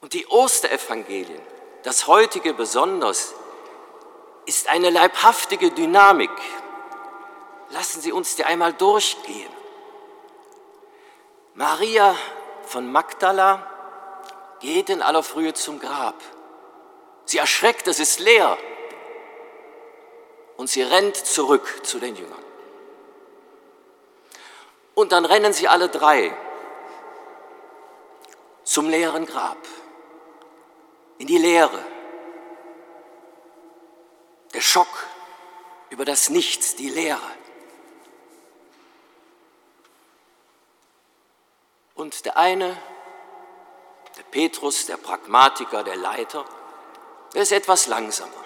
Und 0.00 0.12
die 0.12 0.26
Osterevangelien, 0.28 1.42
das 1.82 2.06
heutige 2.06 2.54
besonders, 2.54 3.34
ist 4.46 4.68
eine 4.68 4.90
leibhaftige 4.90 5.70
Dynamik. 5.70 6.30
Lassen 7.70 8.00
Sie 8.00 8.12
uns 8.12 8.36
die 8.36 8.44
einmal 8.44 8.72
durchgehen. 8.72 9.50
Maria 11.54 12.16
von 12.66 12.90
Magdala 12.90 13.69
geht 14.60 14.90
in 14.90 15.02
aller 15.02 15.22
Frühe 15.22 15.52
zum 15.54 15.80
Grab. 15.80 16.20
Sie 17.24 17.38
erschreckt, 17.38 17.86
es 17.88 17.98
ist 17.98 18.20
leer. 18.20 18.56
Und 20.56 20.68
sie 20.68 20.82
rennt 20.82 21.16
zurück 21.16 21.84
zu 21.84 21.98
den 21.98 22.14
Jüngern. 22.14 22.44
Und 24.94 25.12
dann 25.12 25.24
rennen 25.24 25.52
sie 25.52 25.68
alle 25.68 25.88
drei 25.88 26.36
zum 28.64 28.88
leeren 28.88 29.26
Grab, 29.26 29.58
in 31.18 31.26
die 31.26 31.38
Leere. 31.38 31.84
Der 34.52 34.60
Schock 34.60 35.06
über 35.88 36.04
das 36.04 36.28
Nichts, 36.28 36.76
die 36.76 36.88
Leere. 36.88 37.18
Und 41.94 42.24
der 42.24 42.36
eine 42.36 42.76
der 44.16 44.22
Petrus, 44.24 44.86
der 44.86 44.96
Pragmatiker, 44.96 45.84
der 45.84 45.96
Leiter, 45.96 46.44
der 47.34 47.42
ist 47.42 47.52
etwas 47.52 47.86
langsamer. 47.86 48.44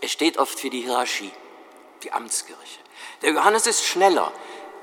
Er 0.00 0.08
steht 0.08 0.38
oft 0.38 0.58
für 0.58 0.70
die 0.70 0.82
Hierarchie, 0.82 1.32
die 2.02 2.12
Amtskirche. 2.12 2.80
Der 3.22 3.32
Johannes 3.32 3.66
ist 3.66 3.84
schneller, 3.84 4.32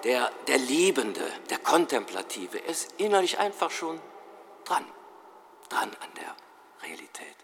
der, 0.04 0.32
der 0.48 0.58
Liebende, 0.58 1.32
der 1.50 1.58
Kontemplative. 1.58 2.60
Er 2.60 2.70
ist 2.70 2.94
innerlich 2.98 3.40
einfach 3.40 3.72
schon 3.72 4.00
dran, 4.66 4.86
dran 5.70 5.92
an 6.02 6.10
der 6.16 6.36
Realität. 6.88 7.36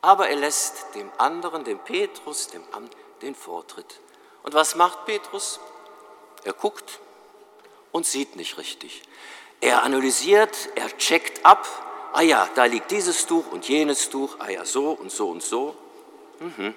Aber 0.00 0.28
er 0.28 0.36
lässt 0.36 0.94
dem 0.94 1.10
anderen, 1.18 1.64
dem 1.64 1.78
Petrus, 1.78 2.48
dem 2.48 2.62
Amt, 2.72 2.96
den 3.22 3.34
Vortritt. 3.34 4.00
Und 4.42 4.54
was 4.54 4.74
macht 4.74 5.04
Petrus? 5.06 5.60
Er 6.44 6.52
guckt 6.52 6.98
und 7.92 8.06
sieht 8.06 8.36
nicht 8.36 8.58
richtig. 8.58 9.02
Er 9.62 9.84
analysiert, 9.84 10.70
er 10.74 10.88
checkt 10.98 11.46
ab, 11.46 11.68
ah 12.12 12.20
ja, 12.20 12.48
da 12.56 12.64
liegt 12.64 12.90
dieses 12.90 13.26
Tuch 13.26 13.52
und 13.52 13.68
jenes 13.68 14.10
Tuch, 14.10 14.34
ah 14.40 14.50
ja, 14.50 14.64
so 14.64 14.90
und 14.90 15.12
so 15.12 15.30
und 15.30 15.40
so. 15.40 15.76
Mhm. 16.40 16.74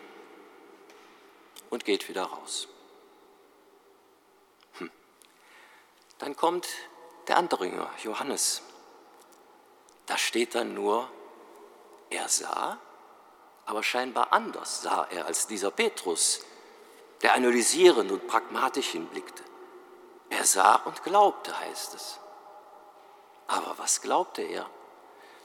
Und 1.72 1.84
geht 1.84 2.08
wieder 2.08 2.26
raus. 2.26 2.68
Hm. 4.78 4.92
Dann 6.20 6.36
kommt 6.36 6.68
der 7.28 7.38
andere 7.38 7.66
Jünger, 7.66 7.90
Johannes. 8.04 8.62
Da 10.06 10.16
steht 10.20 10.54
dann 10.54 10.76
nur, 10.76 11.10
er 12.12 12.30
sah, 12.30 12.78
aber 13.66 13.82
scheinbar 13.82 14.32
anders 14.32 14.84
sah 14.84 15.08
er 15.10 15.26
als 15.26 15.48
dieser 15.48 15.72
Petrus, 15.72 16.42
der 17.24 17.34
analysierend 17.34 18.12
und 18.12 18.28
pragmatisch 18.28 18.90
hinblickte. 18.90 19.42
Er 20.30 20.46
sah 20.46 20.76
und 20.76 21.02
glaubte, 21.02 21.60
heißt 21.60 21.96
es. 21.96 22.20
Aber 23.48 23.76
was 23.78 24.02
glaubte 24.02 24.42
er? 24.42 24.66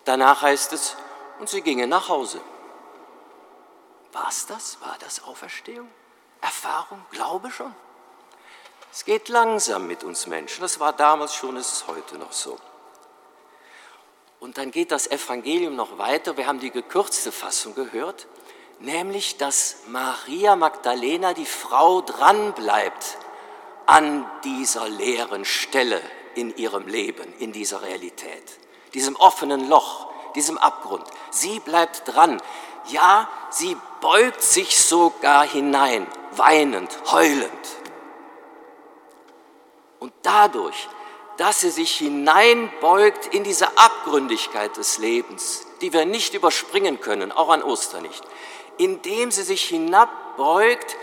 Danach 0.05 0.42
heißt 0.42 0.72
es, 0.72 0.96
und 1.38 1.48
sie 1.48 1.62
gingen 1.62 1.88
nach 1.88 2.09
Hause. 2.09 2.40
War 4.12 4.28
es 4.28 4.46
das? 4.46 4.80
War 4.80 4.96
das 5.01 5.22
Auferstehung? 5.24 5.88
Erfahrung? 6.40 7.05
Glaube 7.11 7.51
schon? 7.51 7.74
Es 8.92 9.05
geht 9.05 9.28
langsam 9.28 9.86
mit 9.86 10.03
uns 10.05 10.26
Menschen. 10.26 10.62
Das 10.62 10.80
war 10.80 10.92
damals 10.92 11.34
schon, 11.34 11.57
es 11.57 11.72
ist 11.72 11.86
heute 11.86 12.18
noch 12.18 12.32
so. 12.32 12.59
Und 14.40 14.59
dann 14.59 14.70
geht 14.70 14.90
das 14.90 15.07
Evangelium 15.07 15.76
noch 15.76 15.98
weiter. 15.98 16.36
Wir 16.36 16.46
haben 16.46 16.61
die 16.61 16.70
gekürzte 16.70 17.30
Fassung 17.30 17.74
gehört, 17.74 18.26
nämlich, 18.80 19.36
dass 19.36 19.82
Maria 19.86 20.57
Magdalena, 20.57 21.34
die 21.34 21.46
Frau, 21.46 22.01
dranbleibt 22.01 23.18
an 23.86 24.28
dieser 24.44 24.88
leeren 24.88 25.44
Stelle 25.44 26.03
in 26.34 26.56
ihrem 26.56 26.86
Leben, 26.86 27.32
in 27.38 27.52
dieser 27.52 27.82
Realität, 27.82 28.44
diesem 28.94 29.16
offenen 29.16 29.68
Loch, 29.68 30.08
diesem 30.34 30.58
Abgrund. 30.58 31.04
Sie 31.30 31.60
bleibt 31.60 32.02
dran. 32.06 32.40
Ja, 32.88 33.28
sie 33.50 33.76
beugt 34.00 34.42
sich 34.42 34.78
sogar 34.78 35.44
hinein, 35.46 36.06
weinend, 36.32 36.90
heulend. 37.12 37.50
Und 39.98 40.12
dadurch 40.22 40.88
dass 41.40 41.64
er 41.64 41.70
sich 41.70 41.96
hineinbeugt 41.96 43.34
in 43.34 43.44
diese 43.44 43.78
Abgründigkeit 43.78 44.76
des 44.76 44.98
Lebens, 44.98 45.66
die 45.80 45.90
wir 45.90 46.04
nicht 46.04 46.34
überspringen 46.34 47.00
können, 47.00 47.32
auch 47.32 47.48
an 47.48 47.62
Ostern 47.62 48.02
nicht. 48.02 48.22
Indem 48.76 49.30
sie 49.30 49.42
sich 49.42 49.62
hinabbeugt, 49.62 50.98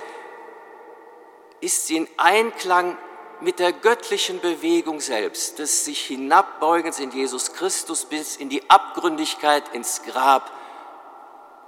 ist 1.60 1.88
sie 1.88 1.98
in 1.98 2.08
Einklang 2.18 3.00
mit 3.42 3.60
der 3.60 3.72
göttlichen 3.72 4.42
Bewegung 4.42 5.00
selbst, 5.00 5.60
des 5.60 5.86
sich 5.86 6.06
hinabbeugens 6.06 7.00
in 7.00 7.12
Jesus 7.12 7.54
Christus 7.54 8.06
bis 8.06 8.36
in 8.38 8.50
die 8.50 8.70
Abgründigkeit, 8.70 9.64
ins 9.74 10.04
Grab 10.04 10.52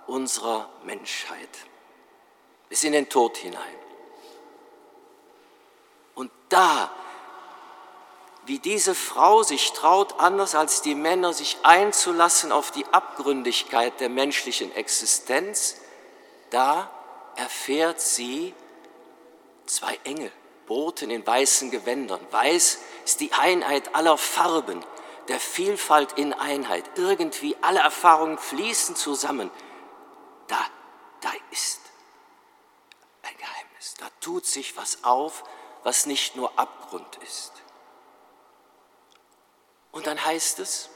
unserer 0.08 0.70
Menschheit, 0.84 1.50
bis 2.70 2.84
in 2.84 2.94
den 2.94 3.10
Tod 3.10 3.38
hinein. 3.38 3.76
Und 6.16 6.32
da 6.50 6.92
wie 8.50 8.58
diese 8.58 8.96
Frau 8.96 9.44
sich 9.44 9.74
traut, 9.74 10.20
anders 10.20 10.56
als 10.56 10.82
die 10.82 10.96
Männer, 10.96 11.34
sich 11.34 11.58
einzulassen 11.62 12.52
auf 12.52 12.72
die 12.72 12.86
Abgründigkeit 12.88 14.00
der 14.00 14.10
menschlichen 14.10 14.76
Existenz, 14.76 15.76
da 16.50 16.90
erfährt 17.36 18.02
sie 18.02 18.56
zwei 19.68 20.00
Engel, 20.04 20.32
Boten 20.70 21.10
in 21.10 21.26
weißen 21.26 21.72
Gewändern. 21.72 22.26
Weiß 22.32 22.80
ist 23.04 23.20
die 23.20 23.34
Einheit 23.34 23.96
aller 23.96 24.18
Farben, 24.18 24.86
der 25.28 25.40
Vielfalt 25.40 26.14
in 26.14 26.32
Einheit. 26.32 26.86
Irgendwie 26.96 27.58
alle 27.62 27.80
Erfahrungen 27.80 28.38
fließen 28.38 28.96
zusammen. 28.96 29.50
Da, 30.48 30.60
da 31.22 31.32
ist 31.50 31.82
ein 33.24 33.36
Geheimnis. 33.36 33.96
Da 33.98 34.06
tut 34.22 34.46
sich 34.46 34.78
was 34.78 35.04
auf, 35.04 35.44
was 35.84 36.06
nicht 36.06 36.36
nur 36.36 36.58
Abgrund 36.58 37.18
ist. 37.24 37.52
Und 39.92 40.06
dann 40.06 40.24
heißt 40.24 40.60
es, 40.60 40.90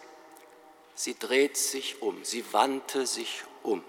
sie 0.93 1.17
dreht 1.17 1.57
sich 1.57 2.03
um, 2.03 2.23
sie 2.23 2.53
wandte 2.53 3.07
sich 3.07 3.43
um. 3.63 3.83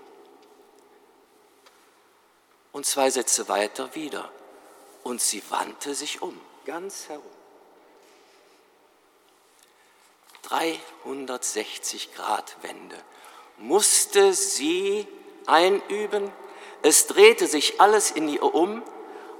Und 2.73 2.87
zwei 2.87 3.11
Sätze 3.11 3.49
weiter 3.51 3.95
wieder. 3.95 4.33
Und 5.05 5.21
sie 5.21 5.43
wandte 5.51 5.95
sich 5.95 6.23
um, 6.23 6.39
ganz 6.65 7.09
herum. 7.09 7.23
360 10.43 12.15
Grad 12.15 12.57
Wende 12.63 12.97
musste 13.59 14.33
sie 14.33 15.07
einüben. 15.47 16.31
Es 16.83 17.07
drehte 17.07 17.47
sich 17.47 17.81
alles 17.81 18.11
in 18.11 18.29
ihr 18.29 18.43
um, 18.55 18.83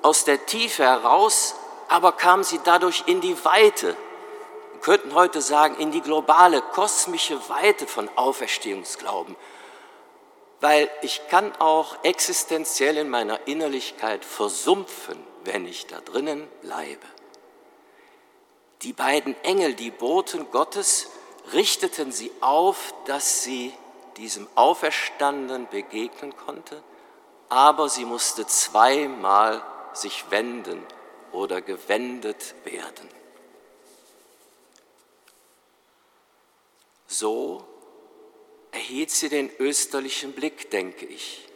aus 0.03 0.25
der 0.25 0.47
Tiefe 0.47 0.85
heraus, 0.85 1.55
aber 1.89 2.13
kam 2.13 2.43
sie 2.45 2.61
dadurch 2.63 3.05
in 3.07 3.21
die 3.21 3.45
Weite, 3.45 3.97
könnten 4.83 5.15
heute 5.15 5.41
sagen, 5.41 5.77
in 5.77 5.91
die 5.93 6.01
globale, 6.01 6.61
kosmische 6.61 7.49
Weite 7.49 7.87
von 7.87 8.09
Auferstehungsglauben. 8.17 9.35
Weil 10.61 10.91
ich 11.03 11.23
kann 11.29 11.55
auch 11.59 11.97
existenziell 12.05 12.97
in 12.99 13.09
meiner 13.09 13.47
Innerlichkeit 13.47 14.25
versumpfen, 14.25 15.34
wenn 15.45 15.67
ich 15.67 15.87
da 15.87 16.01
drinnen 16.01 16.49
bleibe. 16.63 17.07
Die 18.83 18.93
beiden 18.93 19.35
Engel, 19.45 19.75
die 19.75 19.91
Boten 19.91 20.51
Gottes, 20.51 21.09
richteten 21.53 22.13
sie 22.13 22.31
auf, 22.41 22.95
dass 23.07 23.43
sie 23.43 23.73
diesem 24.17 24.47
Auferstandenen 24.55 25.69
begegnen 25.69 26.37
konnte, 26.37 26.83
aber 27.49 27.89
sie 27.89 28.05
musste 28.05 28.47
zweimal 28.47 29.63
sich 29.93 30.31
wenden 30.31 30.85
oder 31.33 31.61
gewendet 31.61 32.55
werden. 32.65 33.09
So 37.07 37.65
erhielt 38.71 39.11
sie 39.11 39.29
den 39.29 39.51
österlichen 39.59 40.33
Blick, 40.33 40.71
denke 40.71 41.07
ich, 41.07 41.47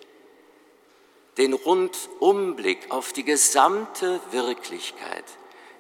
den 1.39 1.53
Rundumblick 1.53 2.91
auf 2.91 3.13
die 3.13 3.25
gesamte 3.25 4.21
Wirklichkeit, 4.33 5.25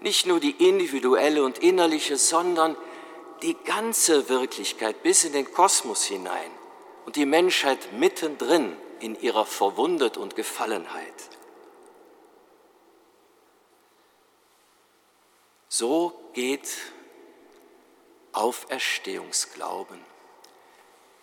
nicht 0.01 0.25
nur 0.27 0.39
die 0.39 0.69
individuelle 0.69 1.43
und 1.43 1.59
innerliche, 1.59 2.17
sondern 2.17 2.77
die 3.43 3.55
ganze 3.55 4.29
Wirklichkeit 4.29 5.03
bis 5.03 5.25
in 5.25 5.33
den 5.33 5.53
Kosmos 5.53 6.05
hinein 6.05 6.51
und 7.07 7.17
die 7.17 7.27
Menschheit 7.27 7.93
mittendrin 7.93 8.77
in 9.01 9.21
ihrer 9.21 9.47
Verwundet 9.47 10.17
und 10.17 10.37
Gefallenheit. 10.37 11.15
So 15.69 16.13
geht 16.35 16.69
Auferstehungsglauben. 18.33 20.01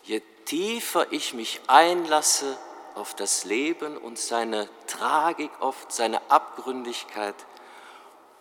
Je 0.03 0.21
tiefer 0.45 1.11
ich 1.11 1.33
mich 1.33 1.61
einlasse 1.67 2.57
auf 2.95 3.13
das 3.13 3.43
Leben 3.43 3.97
und 3.97 4.17
seine 4.17 4.69
Tragik, 4.87 5.51
oft 5.59 5.91
seine 5.91 6.19
Abgründigkeit, 6.29 7.35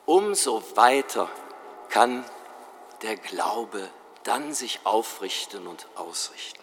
umso 0.07 0.63
weiter 0.77 1.29
kann 1.89 2.25
der 3.03 3.17
Glaube 3.17 3.89
dann 4.23 4.55
sich 4.55 4.81
aufrichten 4.85 5.67
und 5.67 5.87
ausrichten. 5.95 6.63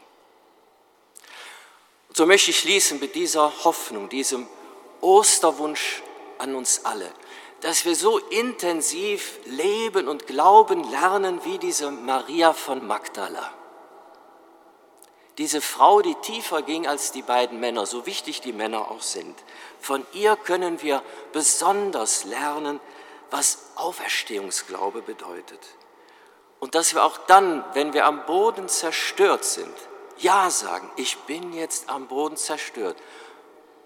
Und 2.10 2.18
so 2.18 2.26
möchte 2.26 2.52
ich 2.52 2.60
schließen 2.60 3.00
mit 3.00 3.16
dieser 3.16 3.64
Hoffnung, 3.64 4.10
diesem 4.10 4.48
Osterwunsch 5.02 6.02
an 6.40 6.56
uns 6.56 6.86
alle 6.86 7.12
dass 7.62 7.86
wir 7.86 7.96
so 7.96 8.18
intensiv 8.18 9.40
leben 9.46 10.08
und 10.08 10.28
glauben 10.28 10.84
lernen 10.90 11.46
wie 11.46 11.60
diese 11.60 11.92
Maria 11.92 12.54
von 12.54 12.86
Magdala. 12.86 13.54
Diese 15.38 15.62
Frau, 15.62 16.02
die 16.02 16.16
tiefer 16.16 16.62
ging 16.62 16.88
als 16.88 17.12
die 17.12 17.22
beiden 17.22 17.60
Männer, 17.60 17.86
so 17.86 18.06
wichtig 18.06 18.42
die 18.42 18.54
Männer 18.54 18.92
auch 18.92 19.02
sind. 19.02 19.36
Von 19.80 20.06
ihr 20.14 20.36
können 20.36 20.82
wir 20.82 21.02
besonders 21.32 22.26
lernen, 22.26 22.80
was 23.30 23.72
Auferstehungsglaube 23.76 25.02
bedeutet. 25.02 25.60
Und 26.60 26.76
dass 26.76 26.94
wir 26.94 27.04
auch 27.04 27.18
dann, 27.18 27.64
wenn 27.74 27.94
wir 27.94 28.06
am 28.06 28.26
Boden 28.26 28.68
zerstört 28.68 29.46
sind, 29.46 29.74
Ja 30.18 30.50
sagen, 30.52 30.92
ich 30.98 31.18
bin 31.20 31.54
jetzt 31.54 31.90
am 31.90 32.08
Boden 32.08 32.38
zerstört. 32.38 32.98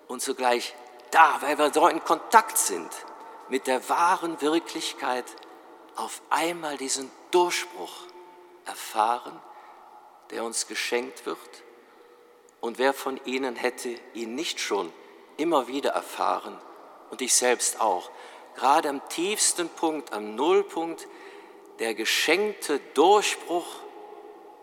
Und 0.08 0.22
zugleich 0.22 0.76
da, 1.12 1.38
weil 1.42 1.58
wir 1.58 1.72
so 1.72 1.88
in 1.88 2.04
Kontakt 2.04 2.58
sind 2.58 2.90
mit 3.48 3.68
der 3.68 3.88
wahren 3.88 4.42
Wirklichkeit 4.42 5.26
auf 5.96 6.22
einmal 6.30 6.76
diesen 6.78 7.10
Durchbruch 7.32 7.94
erfahren, 8.66 9.40
der 10.32 10.44
uns 10.44 10.68
geschenkt 10.68 11.26
wird. 11.26 11.38
Und 12.62 12.78
wer 12.78 12.94
von 12.94 13.20
Ihnen 13.26 13.56
hätte 13.56 13.96
ihn 14.14 14.36
nicht 14.36 14.60
schon 14.60 14.92
immer 15.38 15.68
wieder 15.68 15.92
erfahren 15.92 16.60
und 17.12 17.22
ich 17.22 17.34
selbst 17.34 17.82
auch, 17.82 18.10
gerade 18.56 18.90
am 18.90 19.08
tiefsten 19.10 19.70
Punkt, 19.70 20.14
am 20.14 20.36
Nullpunkt, 20.36 21.08
der 21.80 21.94
geschenkte 21.94 22.80
Durchbruch 22.94 23.68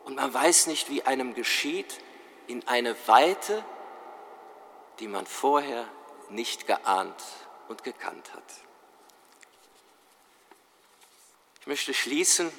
und 0.04 0.16
man 0.16 0.32
weiß 0.32 0.66
nicht, 0.66 0.90
wie 0.90 1.02
einem 1.02 1.34
geschieht, 1.34 1.98
in 2.46 2.66
eine 2.66 2.96
Weite, 3.06 3.64
die 4.98 5.08
man 5.08 5.26
vorher 5.26 5.88
nicht 6.28 6.66
geahnt 6.66 7.22
und 7.68 7.84
gekannt 7.84 8.32
hat. 8.34 8.42
Ich 11.60 11.66
möchte 11.66 11.94
schließen 11.94 12.52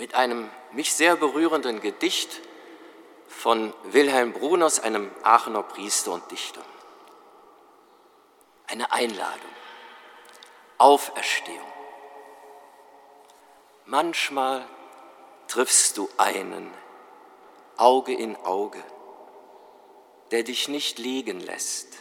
mit 0.00 0.14
einem 0.14 0.48
mich 0.72 0.94
sehr 0.94 1.14
berührenden 1.14 1.82
Gedicht 1.82 2.40
von 3.28 3.74
Wilhelm 3.84 4.32
Bruners, 4.32 4.80
einem 4.80 5.10
Aachener 5.22 5.62
Priester 5.62 6.12
und 6.12 6.30
Dichter. 6.30 6.62
Eine 8.66 8.90
Einladung, 8.92 9.52
Auferstehung. 10.78 11.70
Manchmal 13.84 14.66
triffst 15.48 15.98
du 15.98 16.08
einen, 16.16 16.72
Auge 17.76 18.14
in 18.14 18.36
Auge, 18.36 18.82
der 20.30 20.44
dich 20.44 20.68
nicht 20.68 20.98
liegen 20.98 21.40
lässt. 21.40 21.98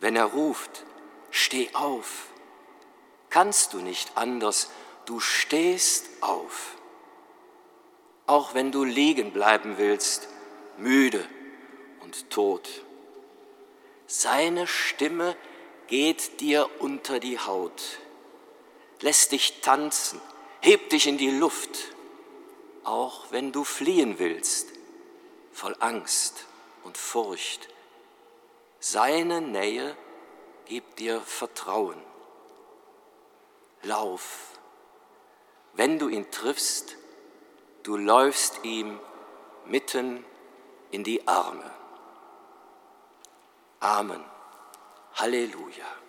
Wenn 0.00 0.16
er 0.16 0.24
ruft, 0.24 0.82
steh 1.30 1.70
auf, 1.72 2.26
kannst 3.30 3.74
du 3.74 3.78
nicht 3.78 4.16
anders, 4.16 4.70
du 5.06 5.20
stehst 5.20 6.06
auf. 6.20 6.76
Auch 8.26 8.54
wenn 8.54 8.72
du 8.72 8.84
liegen 8.84 9.32
bleiben 9.32 9.76
willst, 9.76 10.28
müde 10.78 11.24
und 12.00 12.30
tot. 12.30 12.68
Seine 14.06 14.66
Stimme 14.66 15.36
geht 15.86 16.40
dir 16.40 16.68
unter 16.78 17.20
die 17.20 17.38
Haut, 17.38 17.98
lässt 19.00 19.32
dich 19.32 19.60
tanzen, 19.60 20.20
hebt 20.60 20.92
dich 20.92 21.06
in 21.06 21.18
die 21.18 21.30
Luft, 21.30 21.94
auch 22.84 23.30
wenn 23.30 23.52
du 23.52 23.64
fliehen 23.64 24.18
willst, 24.18 24.68
voll 25.52 25.76
Angst 25.80 26.46
und 26.82 26.96
Furcht. 26.96 27.68
Seine 28.80 29.40
Nähe 29.40 29.96
gibt 30.66 30.98
dir 30.98 31.20
Vertrauen. 31.20 32.00
Lauf, 33.82 34.53
wenn 35.76 35.98
du 35.98 36.08
ihn 36.08 36.30
triffst, 36.30 36.96
du 37.82 37.96
läufst 37.96 38.64
ihm 38.64 38.98
mitten 39.66 40.24
in 40.90 41.04
die 41.04 41.26
Arme. 41.26 41.70
Amen. 43.80 44.24
Halleluja. 45.14 46.03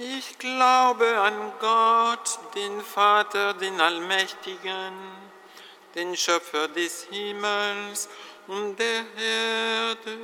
Ich 0.00 0.38
glaube 0.38 1.20
an 1.20 1.52
Gott, 1.58 2.38
den 2.54 2.80
Vater, 2.82 3.52
den 3.54 3.80
Allmächtigen, 3.80 4.92
den 5.96 6.16
Schöpfer 6.16 6.68
des 6.68 7.08
Himmels 7.10 8.08
und 8.46 8.78
der 8.78 9.04
Erde. 9.16 10.18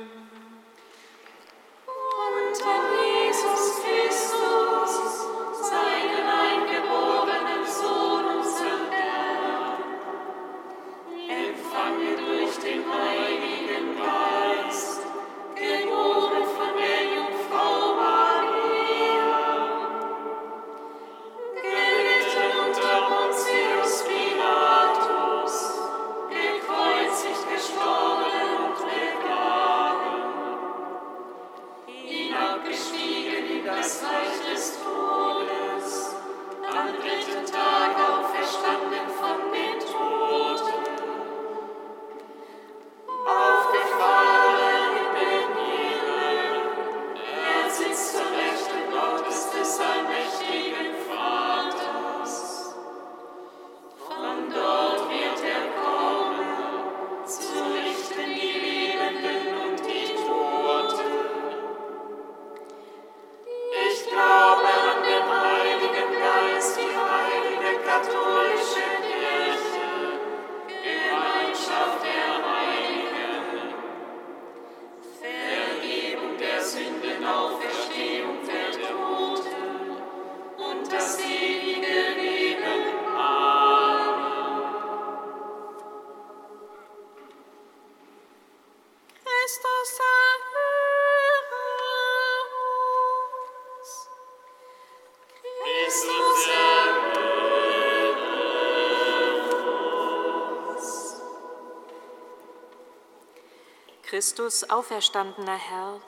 Christus 104.15 104.69
auferstandener 104.69 105.57
Herr, 105.57 105.99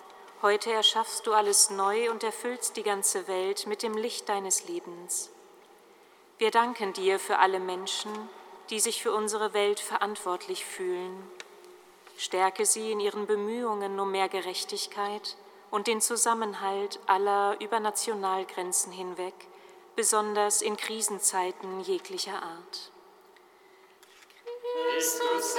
heute 0.42 0.72
erschaffst 0.72 1.28
du 1.28 1.34
alles 1.34 1.70
neu 1.70 2.10
und 2.10 2.24
erfüllst 2.24 2.78
die 2.78 2.84
ganze 2.84 3.28
Welt 3.28 3.68
mit 3.68 3.84
dem 3.84 3.98
Licht 3.98 4.30
deines 4.30 4.68
Lebens. 4.68 5.30
Wir 6.38 6.52
danken 6.52 6.94
dir 6.94 7.20
für 7.20 7.40
alle 7.40 7.60
Menschen, 7.60 8.12
die 8.70 8.80
sich 8.80 9.02
für 9.02 9.14
unsere 9.14 9.54
Welt 9.54 9.80
verantwortlich 9.80 10.64
fühlen. 10.64 11.32
Stärke 12.18 12.66
sie 12.66 12.92
in 12.92 13.00
ihren 13.00 13.26
Bemühungen 13.26 14.00
um 14.00 14.12
mehr 14.12 14.30
Gerechtigkeit 14.30 15.36
und 15.70 15.88
den 15.88 16.00
Zusammenhalt 16.00 17.00
aller 17.08 17.58
über 17.60 17.80
Nationalgrenzen 17.80 18.92
hinweg, 18.92 19.36
besonders 19.98 20.62
in 20.62 20.78
Krisenzeiten 20.78 21.82
jeglicher 21.82 22.40
Art. 22.44 22.92
Christus 24.94 25.56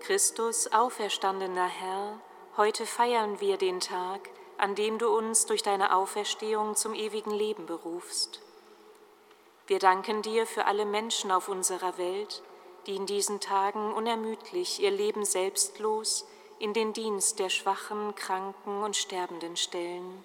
Christus, 0.00 0.72
auferstandener 0.72 1.66
Herr, 1.66 2.20
heute 2.58 2.84
feiern 2.84 3.40
wir 3.40 3.56
den 3.56 3.80
Tag, 3.80 4.28
an 4.58 4.74
dem 4.74 4.98
du 4.98 5.08
uns 5.08 5.46
durch 5.46 5.62
deine 5.62 5.96
Auferstehung 5.96 6.76
zum 6.76 6.94
ewigen 6.94 7.32
Leben 7.32 7.64
berufst. 7.64 8.42
Wir 9.66 9.78
danken 9.78 10.20
dir 10.20 10.46
für 10.46 10.66
alle 10.66 10.84
Menschen 10.84 11.30
auf 11.32 11.48
unserer 11.48 11.96
Welt, 11.96 12.42
die 12.86 12.96
in 12.96 13.06
diesen 13.06 13.40
Tagen 13.40 13.94
unermüdlich 13.94 14.80
ihr 14.80 14.90
Leben 14.90 15.24
selbstlos 15.24 16.26
in 16.58 16.72
den 16.72 16.92
Dienst 16.92 17.38
der 17.38 17.50
Schwachen, 17.50 18.14
Kranken 18.14 18.82
und 18.82 18.96
Sterbenden 18.96 19.56
stellen. 19.56 20.24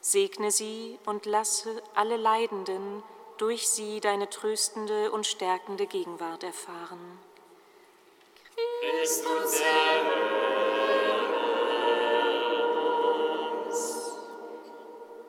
Segne 0.00 0.50
sie 0.50 0.98
und 1.06 1.26
lasse 1.26 1.82
alle 1.94 2.16
Leidenden 2.16 3.02
durch 3.38 3.68
sie 3.68 4.00
deine 4.00 4.28
tröstende 4.28 5.10
und 5.10 5.26
stärkende 5.26 5.86
Gegenwart 5.86 6.42
erfahren. 6.42 7.18
Christus, 8.80 9.62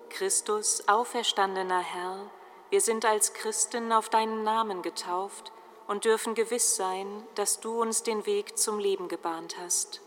Christus, 0.10 0.88
auferstandener 0.88 1.80
Herr, 1.80 2.30
wir 2.70 2.82
sind 2.82 3.06
als 3.06 3.34
Christen 3.34 3.91
auf 3.91 4.10
deinen 4.10 4.43
Namen 4.43 4.82
getauft 4.82 5.53
und 5.88 6.05
dürfen 6.05 6.36
gewiss 6.36 6.75
sein, 6.75 7.27
dass 7.36 7.59
du 7.59 7.81
uns 7.81 8.03
den 8.03 8.25
Weg 8.25 8.57
zum 8.57 8.79
Leben 8.79 9.07
gebahnt 9.07 9.57
hast. 9.57 10.01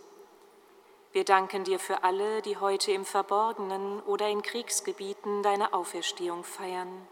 Wir 1.13 1.25
danken 1.25 1.65
dir 1.65 1.79
für 1.79 2.05
alle, 2.05 2.43
die 2.43 2.59
heute 2.59 2.93
im 2.93 3.05
Verborgenen 3.05 4.01
oder 4.03 4.29
in 4.29 4.43
Kriegsgebieten 4.43 5.43
deine 5.43 5.73
Auferstehung 5.73 6.45
feiern. 6.45 7.09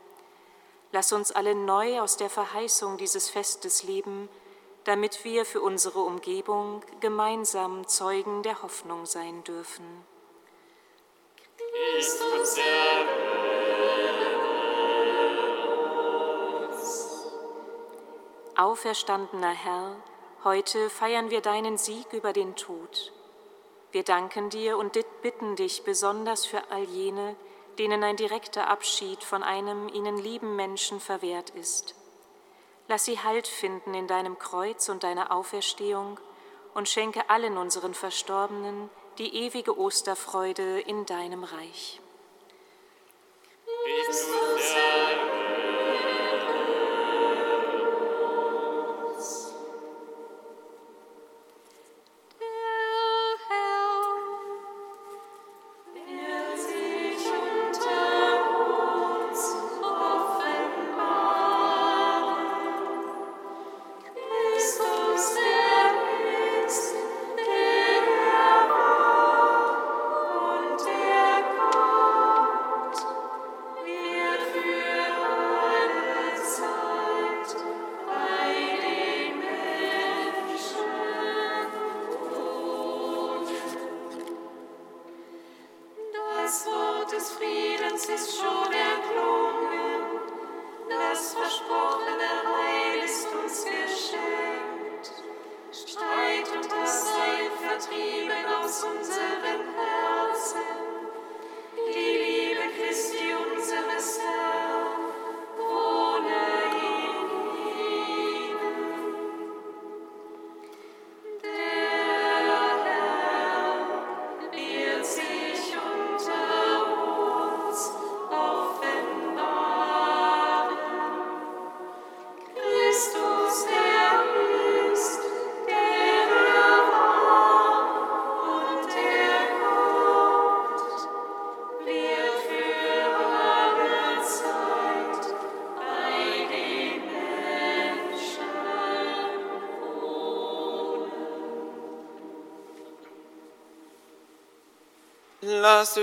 Lass 0.93 1.13
uns 1.13 1.33
alle 1.33 1.55
neu 1.55 2.01
aus 2.01 2.17
der 2.17 2.31
Verheißung 2.31 2.99
dieses 2.99 3.31
Festes 3.31 3.83
leben, 3.83 4.29
damit 4.85 5.25
wir 5.25 5.45
für 5.45 5.61
unsere 5.61 6.01
Umgebung 6.01 6.83
gemeinsam 7.01 7.89
Zeugen 7.89 8.43
der 8.43 8.63
Hoffnung 8.63 9.07
sein 9.07 9.43
dürfen. 9.45 10.05
Christus, 11.57 12.59
Auferstandener 18.57 19.51
Herr, 19.51 19.97
heute 20.45 20.89
feiern 20.89 21.29
wir 21.29 21.41
deinen 21.41 21.77
Sieg 21.77 22.13
über 22.13 22.33
den 22.33 22.55
Tod. 22.55 23.13
Wir 23.91 24.05
danken 24.05 24.49
dir 24.49 24.79
und 24.79 24.97
bitten 25.23 25.57
dich 25.57 25.83
besonders 25.83 26.47
für 26.47 26.71
all 26.71 26.85
jene, 26.85 27.35
denen 27.81 28.05
ein 28.05 28.15
direkter 28.15 28.69
Abschied 28.69 29.25
von 29.25 29.43
einem 29.43 29.89
ihnen 29.89 30.19
lieben 30.19 30.55
Menschen 30.55 31.01
verwehrt 31.01 31.51
ist. 31.51 31.97
Lass 32.87 33.05
sie 33.05 33.19
Halt 33.19 33.49
finden 33.49 33.93
in 33.93 34.07
deinem 34.07 34.39
Kreuz 34.39 34.89
und 34.89 35.03
deiner 35.03 35.33
Auferstehung 35.33 36.21
und 36.75 36.89
schenke 36.89 37.29
allen 37.31 37.57
unseren 37.57 37.95
Verstorbenen 37.95 38.89
die 39.19 39.35
ewige 39.35 39.77
Osterfreude 39.77 40.79
in 40.79 41.07
deinem 41.07 41.43
Reich. 41.43 42.01
Christus, 43.85 44.31
wird 44.31 45.14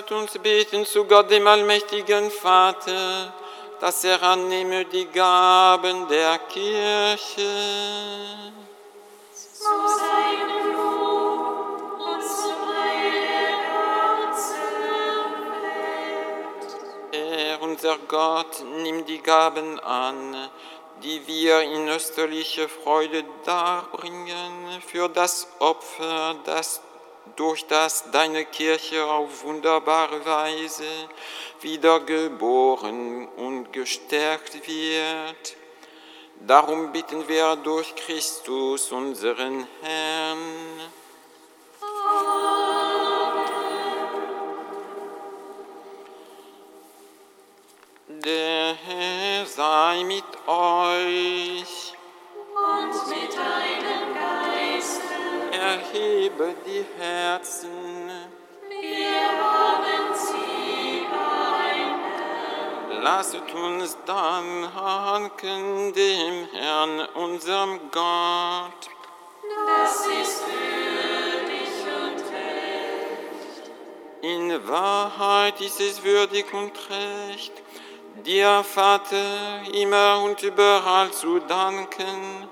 Lasset 0.02 0.12
uns 0.14 0.38
beten 0.40 0.86
zu 0.86 1.06
Gott, 1.06 1.30
dem 1.30 1.46
allmächtigen 1.46 2.32
Vater, 2.32 3.34
dass 3.80 4.04
er 4.04 4.22
annehme 4.24 4.86
die 4.86 5.06
Gaben 5.06 6.08
der 6.08 6.40
Kirche. 6.40 7.18
Zu 9.34 9.64
seinem 9.64 10.74
Lob 10.74 12.00
und 12.00 12.24
zum 12.24 12.60
Heil 12.74 13.12
der 13.30 13.54
ganzen 14.32 14.74
Welt. 15.62 16.72
Herr, 17.12 17.62
unser 17.62 17.98
Gott, 18.08 18.64
nimm 18.82 19.06
die 19.06 19.22
Gaben 19.22 19.80
an, 19.82 20.50
die 21.04 21.28
wir 21.28 21.62
in 21.62 21.88
österliche 21.90 22.68
Freude 22.70 23.24
darbringen, 23.46 24.82
für 24.88 25.10
das 25.10 25.48
Opfer, 25.60 26.36
das 26.46 26.82
durch 27.36 27.66
das 27.68 28.12
deine 28.12 28.46
Kirche 28.46 29.06
auf 29.06 29.44
wunderbare 29.44 30.26
Weise 30.26 30.84
wiedergeboren 31.62 33.28
und 33.28 33.72
gestärkt 33.72 34.68
wird. 34.68 35.56
Darum 36.48 36.92
bitten 36.92 37.28
wir 37.28 37.56
durch 37.58 37.96
Christus, 37.96 38.92
unseren 38.92 39.68
Herrn. 39.82 40.38
Der 48.08 48.76
Herr 48.76 49.46
sei 49.46 50.04
mit 50.04 50.24
euch. 50.48 51.81
Erhebe 55.94 56.56
die 56.66 56.86
Herzen. 56.98 58.10
wir 58.70 59.28
haben 59.44 60.16
sie 60.16 61.06
beim 61.12 63.04
Lasset 63.04 63.54
uns 63.54 63.98
dann 64.06 64.74
danken 64.74 65.92
dem 65.92 66.48
Herrn, 66.54 67.02
unserem 67.16 67.80
Gott. 67.92 68.90
Das 69.68 70.06
ist 70.06 70.44
würdig 70.48 71.72
und 72.00 72.22
recht. 72.32 73.72
In 74.22 74.68
Wahrheit 74.70 75.60
ist 75.60 75.82
es 75.82 76.02
würdig 76.04 76.54
und 76.54 76.72
recht, 76.90 77.52
dir, 78.26 78.64
Vater, 78.64 79.62
immer 79.74 80.22
und 80.24 80.42
überall 80.42 81.12
zu 81.12 81.40
danken, 81.40 82.48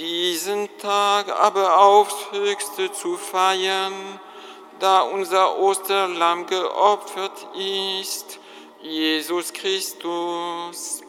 diesen 0.00 0.68
Tag 0.78 1.28
aber 1.28 1.78
aufs 1.78 2.32
höchste 2.32 2.90
zu 2.90 3.18
feiern, 3.18 3.92
da 4.78 5.02
unser 5.02 5.58
Osterlamm 5.58 6.46
geopfert 6.46 7.46
ist, 7.54 8.38
Jesus 8.80 9.52
Christus. 9.52 11.02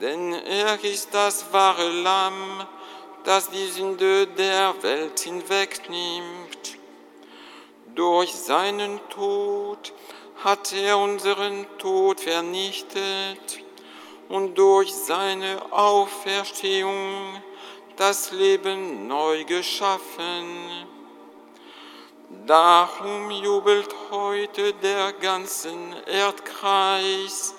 Denn 0.00 0.32
er 0.32 0.82
ist 0.82 1.14
das 1.14 1.52
wahre 1.52 1.88
Lamm, 1.88 2.66
das 3.22 3.48
die 3.50 3.68
Sünde 3.68 4.26
der 4.26 4.74
Welt 4.82 5.20
hinwegnimmt. 5.20 6.78
Durch 7.94 8.34
seinen 8.34 9.00
Tod 9.08 9.92
hat 10.42 10.72
er 10.72 10.98
unseren 10.98 11.64
Tod 11.78 12.20
vernichtet 12.20 13.65
und 14.28 14.56
durch 14.56 14.92
seine 14.92 15.60
Auferstehung 15.72 17.40
das 17.96 18.32
Leben 18.32 19.06
neu 19.06 19.44
geschaffen. 19.44 20.86
Darum 22.46 23.30
jubelt 23.30 23.94
heute 24.10 24.72
der 24.74 25.12
ganzen 25.12 25.94
Erdkreis 26.06 27.54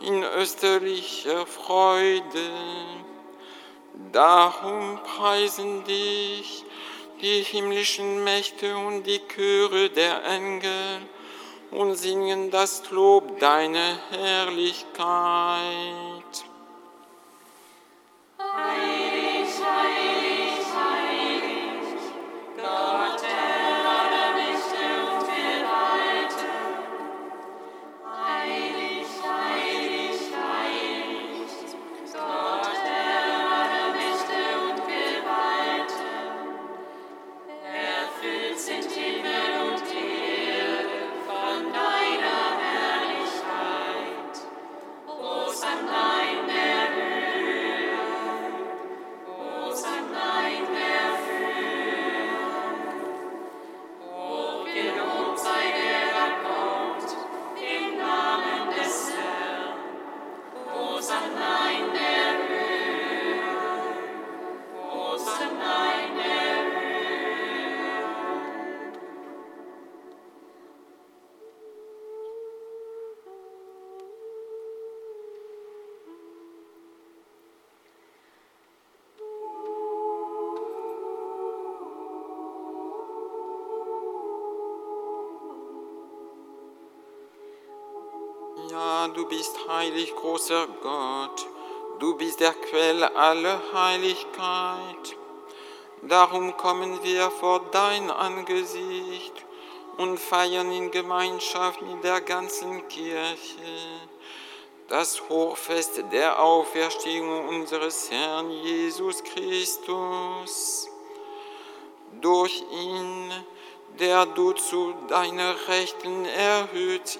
in 0.00 0.22
österlicher 0.22 1.46
Freude. 1.46 2.50
Darum 4.12 5.00
preisen 5.02 5.84
dich 5.84 6.64
die 7.20 7.42
himmlischen 7.42 8.22
Mächte 8.24 8.76
und 8.76 9.04
die 9.04 9.20
Chöre 9.26 9.90
der 9.90 10.24
Engel 10.24 11.00
und 11.76 11.94
singen 11.94 12.50
das 12.50 12.90
Lob 12.90 13.38
deiner 13.38 13.98
Herrlichkeit. 14.10 14.86
Heilig, 18.38 19.05
bist 89.28 89.56
heilig, 89.68 90.14
großer 90.14 90.66
Gott. 90.82 91.46
Du 91.98 92.16
bist 92.16 92.40
der 92.40 92.52
Quell 92.52 93.04
aller 93.04 93.60
Heiligkeit. 93.72 95.16
Darum 96.02 96.56
kommen 96.56 97.02
wir 97.02 97.30
vor 97.30 97.60
dein 97.72 98.10
Angesicht 98.10 99.32
und 99.96 100.18
feiern 100.18 100.70
in 100.70 100.90
Gemeinschaft 100.90 101.80
mit 101.82 102.04
der 102.04 102.20
ganzen 102.20 102.86
Kirche 102.88 103.98
das 104.88 105.20
Hochfest 105.28 106.00
der 106.12 106.40
Auferstehung 106.40 107.48
unseres 107.48 108.10
Herrn 108.10 108.50
Jesus 108.50 109.22
Christus. 109.24 110.88
Durch 112.20 112.64
ihn, 112.70 113.32
der 113.98 114.26
du 114.26 114.52
zu 114.52 114.94
deiner 115.08 115.54
Rechten 115.68 116.24
erhöht 116.24 117.18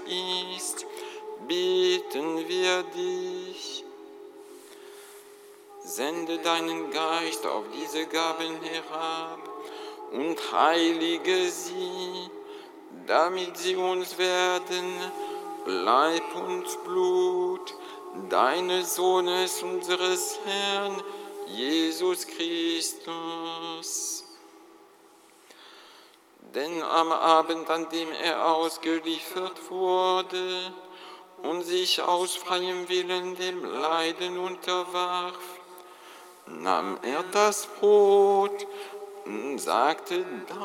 ist, 0.56 0.86
beten 1.46 2.48
wir 2.48 2.82
dich. 2.82 3.84
Sende 5.84 6.38
deinen 6.38 6.90
Geist 6.90 7.46
auf 7.46 7.64
diese 7.72 8.06
Gaben 8.06 8.60
herab 8.62 9.38
und 10.12 10.52
heilige 10.52 11.48
sie, 11.48 12.28
damit 13.06 13.56
sie 13.56 13.76
uns 13.76 14.18
werden, 14.18 14.84
Leib 15.66 16.34
und 16.34 16.84
Blut 16.84 17.74
deines 18.28 18.96
Sohnes, 18.96 19.62
unseres 19.62 20.38
Herrn 20.44 21.02
Jesus 21.46 22.26
Christus. 22.26 24.24
Denn 26.54 26.82
am 26.82 27.12
Abend, 27.12 27.68
an 27.68 27.88
dem 27.90 28.10
er 28.12 28.46
ausgeliefert 28.46 29.70
wurde 29.70 30.72
und 31.42 31.62
sich 31.62 32.00
aus 32.02 32.36
freiem 32.36 32.88
Willen 32.88 33.36
dem 33.36 33.64
Leiden 33.64 34.38
unterwarf, 34.38 35.38
nahm 36.46 36.98
er 37.02 37.22
das 37.32 37.66
Brot 37.66 38.66
und 39.24 39.58
sagte 39.58 40.24
Dank, 40.48 40.58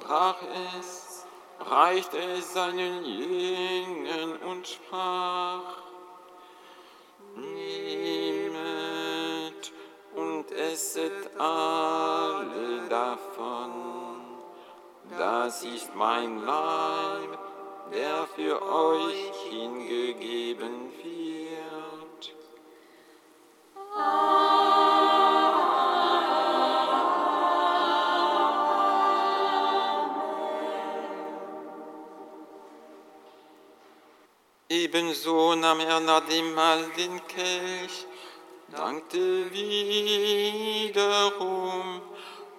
brach 0.00 0.42
es, 0.78 1.26
reichte 1.60 2.18
es 2.18 2.52
seinen 2.54 3.04
Jüngern 3.04 4.36
und 4.38 4.66
sprach, 4.66 5.82
Nehmet 7.36 8.58
und 10.14 10.50
esset 10.50 11.30
alle 11.38 12.88
davon. 12.88 13.87
Das 15.18 15.62
ist 15.64 15.94
mein 15.96 16.44
Leib, 16.46 17.38
der 17.92 18.28
für 18.36 18.62
euch 18.62 19.32
hingegeben 19.50 20.92
wird. 21.02 22.34
Ebenso 34.68 35.56
nahm 35.56 35.80
er 35.80 35.98
nach 35.98 36.24
dem 36.28 36.54
Mahl 36.54 36.84
den 36.96 37.20
Kelch, 37.26 38.06
dankte 38.70 39.50
wiederum, 39.50 40.88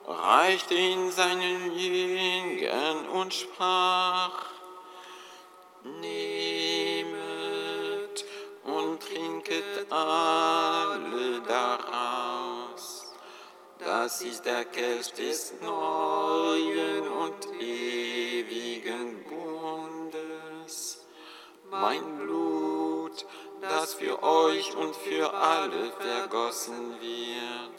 reichte 0.10 0.74
ihn 0.74 1.12
seinen 1.12 1.78
Jüngern 1.78 3.07
und 3.10 3.34
sprach, 3.34 4.45
Nehmet 5.84 7.20
und 8.66 9.01
trinket 9.01 9.89
alle 9.89 11.41
daraus. 11.41 13.14
Das 13.78 14.22
ist 14.22 14.45
der 14.45 14.66
Kelch 14.66 15.14
des 15.14 15.53
neuen 15.62 17.07
und 17.07 17.47
ewigen 17.62 19.24
Bundes. 19.24 21.05
Mein 21.72 22.18
Blut, 22.18 23.26
das 23.62 23.93
für 23.93 24.22
euch 24.22 24.76
und 24.76 24.95
für 24.95 25.34
alle 25.34 25.91
vergossen 25.93 26.99
wird, 26.99 27.78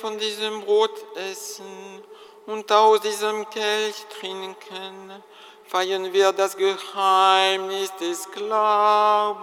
von 0.00 0.18
diesem 0.18 0.62
Brot 0.62 0.94
essen 1.16 2.02
und 2.46 2.72
aus 2.72 3.00
diesem 3.00 3.48
Kelch 3.50 4.06
trinken, 4.18 5.22
feiern 5.66 6.12
wir 6.12 6.32
das 6.32 6.56
Geheimnis 6.56 7.94
des 7.96 8.30
Glaubens. 8.30 9.40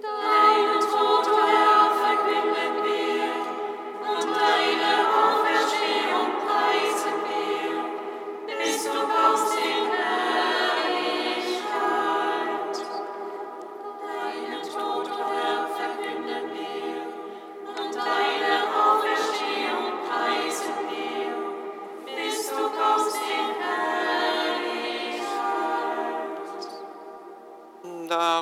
Deinen 0.00 0.81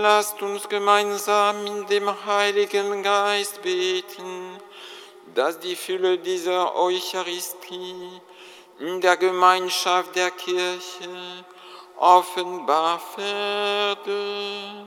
Lasst 0.00 0.40
uns 0.42 0.68
gemeinsam 0.68 1.66
in 1.66 1.86
dem 1.86 2.08
Heiligen 2.24 3.02
Geist 3.02 3.60
beten, 3.62 4.56
dass 5.34 5.58
die 5.58 5.74
Fülle 5.74 6.18
dieser 6.18 6.76
Eucharistie 6.76 8.20
in 8.78 9.00
der 9.00 9.16
Gemeinschaft 9.16 10.14
der 10.14 10.30
Kirche 10.30 11.44
offenbar 11.96 13.00
werde. 13.16 14.86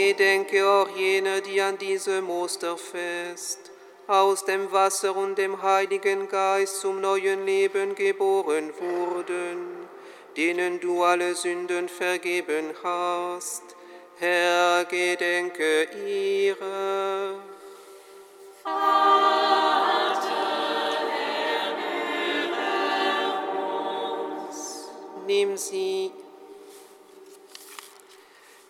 Gedenke 0.00 0.66
auch 0.66 0.88
jener, 0.96 1.42
die 1.42 1.60
an 1.60 1.76
diesem 1.76 2.30
Osterfest 2.30 3.70
aus 4.06 4.42
dem 4.46 4.72
Wasser 4.72 5.14
und 5.14 5.36
dem 5.36 5.60
Heiligen 5.60 6.26
Geist 6.26 6.80
zum 6.80 7.02
neuen 7.02 7.44
Leben 7.44 7.94
geboren 7.94 8.72
wurden, 8.80 9.58
denen 10.38 10.80
du 10.80 11.02
alle 11.02 11.34
Sünden 11.34 11.90
vergeben 11.90 12.74
hast. 12.82 13.62
Herr, 14.18 14.86
gedenke 14.86 15.86
ihrer. 16.06 17.34
Nimm 25.26 25.58
sie 25.58 26.10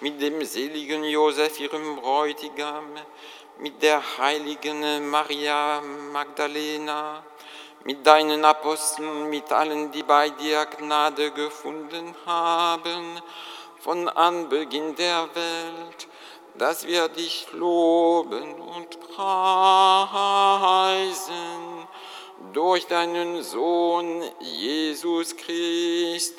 mit 0.00 0.20
dem 0.22 0.44
seligen 0.44 1.04
Josef, 1.04 1.58
ihrem 1.60 1.96
Bräutigam, 1.96 2.86
mit 3.58 3.82
der 3.82 4.00
heiligen 4.18 5.08
Maria 5.10 5.80
Magdalena, 6.12 7.24
mit 7.84 8.06
deinen 8.06 8.44
Aposteln, 8.44 9.28
mit 9.30 9.50
allen, 9.50 9.90
die 9.90 10.04
bei 10.04 10.30
dir 10.30 10.66
Gnade 10.66 11.32
gefunden 11.32 12.14
haben, 12.24 13.20
von 13.80 14.08
Anbeginn 14.08 14.94
der 14.94 15.28
Welt, 15.34 16.08
dass 16.56 16.86
wir 16.86 17.08
dich 17.08 17.48
loben 17.52 18.60
und 18.60 19.00
preisen 19.00 20.38
durch 22.52 22.86
deinen 22.86 23.42
Sohn 23.42 24.22
Jesus 24.40 25.36
Christus. 25.36 26.38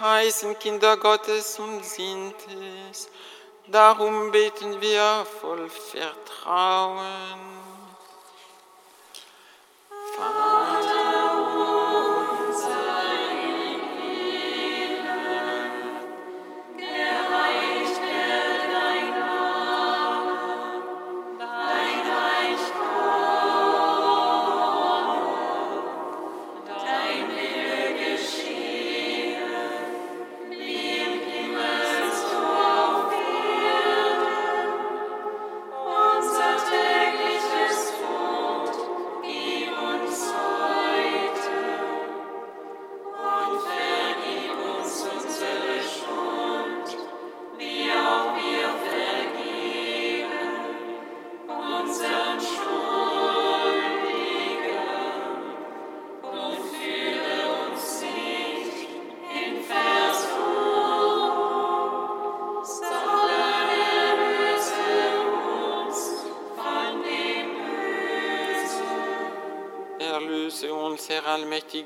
heißen 0.00 0.58
Kinder 0.58 0.96
Gottes 0.96 1.58
und 1.58 1.84
sind 1.84 2.34
es. 2.90 3.08
Darum 3.66 4.30
beten 4.30 4.80
wir 4.80 5.26
voll 5.40 5.68
Vertrauen. 5.70 7.60
Unser 10.18 10.49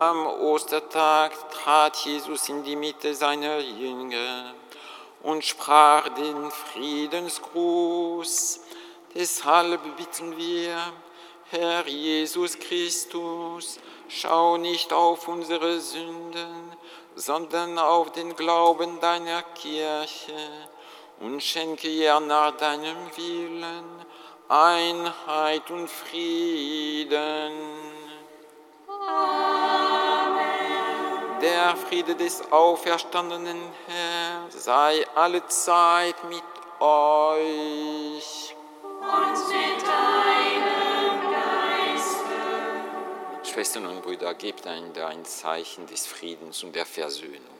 Am 0.00 0.26
Ostertag 0.26 1.32
trat 1.50 1.94
Jesus 2.06 2.48
in 2.48 2.64
die 2.64 2.74
Mitte 2.74 3.14
seiner 3.14 3.58
Jünger 3.58 4.54
und 5.22 5.44
sprach 5.44 6.08
den 6.14 6.50
Friedensgruß. 6.50 8.60
Deshalb 9.14 9.82
bitten 9.98 10.38
wir, 10.38 10.78
Herr 11.50 11.86
Jesus 11.86 12.58
Christus, 12.58 13.78
schau 14.08 14.56
nicht 14.56 14.90
auf 14.90 15.28
unsere 15.28 15.78
Sünden, 15.78 16.72
sondern 17.14 17.78
auf 17.78 18.10
den 18.12 18.34
Glauben 18.34 19.00
deiner 19.00 19.42
Kirche 19.42 20.32
und 21.18 21.42
schenke 21.42 21.88
ihr 21.88 22.18
nach 22.20 22.56
deinem 22.56 22.96
Willen 23.18 23.84
Einheit 24.48 25.70
und 25.70 25.90
Frieden. 25.90 27.79
Der 31.60 31.76
Friede 31.76 32.16
des 32.16 32.40
auferstandenen 32.50 33.60
Herrn 33.86 34.50
sei 34.50 35.06
alle 35.14 35.46
Zeit 35.48 36.16
mit 36.24 36.42
euch. 36.80 38.56
Und 38.82 39.48
mit 39.48 39.82
deinem 39.86 41.20
Geiste. 41.30 42.32
Schwestern 43.52 43.86
und 43.86 44.00
Brüder, 44.02 44.32
gebt 44.32 44.66
einander 44.66 45.08
ein 45.08 45.22
Zeichen 45.26 45.86
des 45.86 46.06
Friedens 46.06 46.64
und 46.64 46.74
der 46.74 46.86
Versöhnung. 46.86 47.59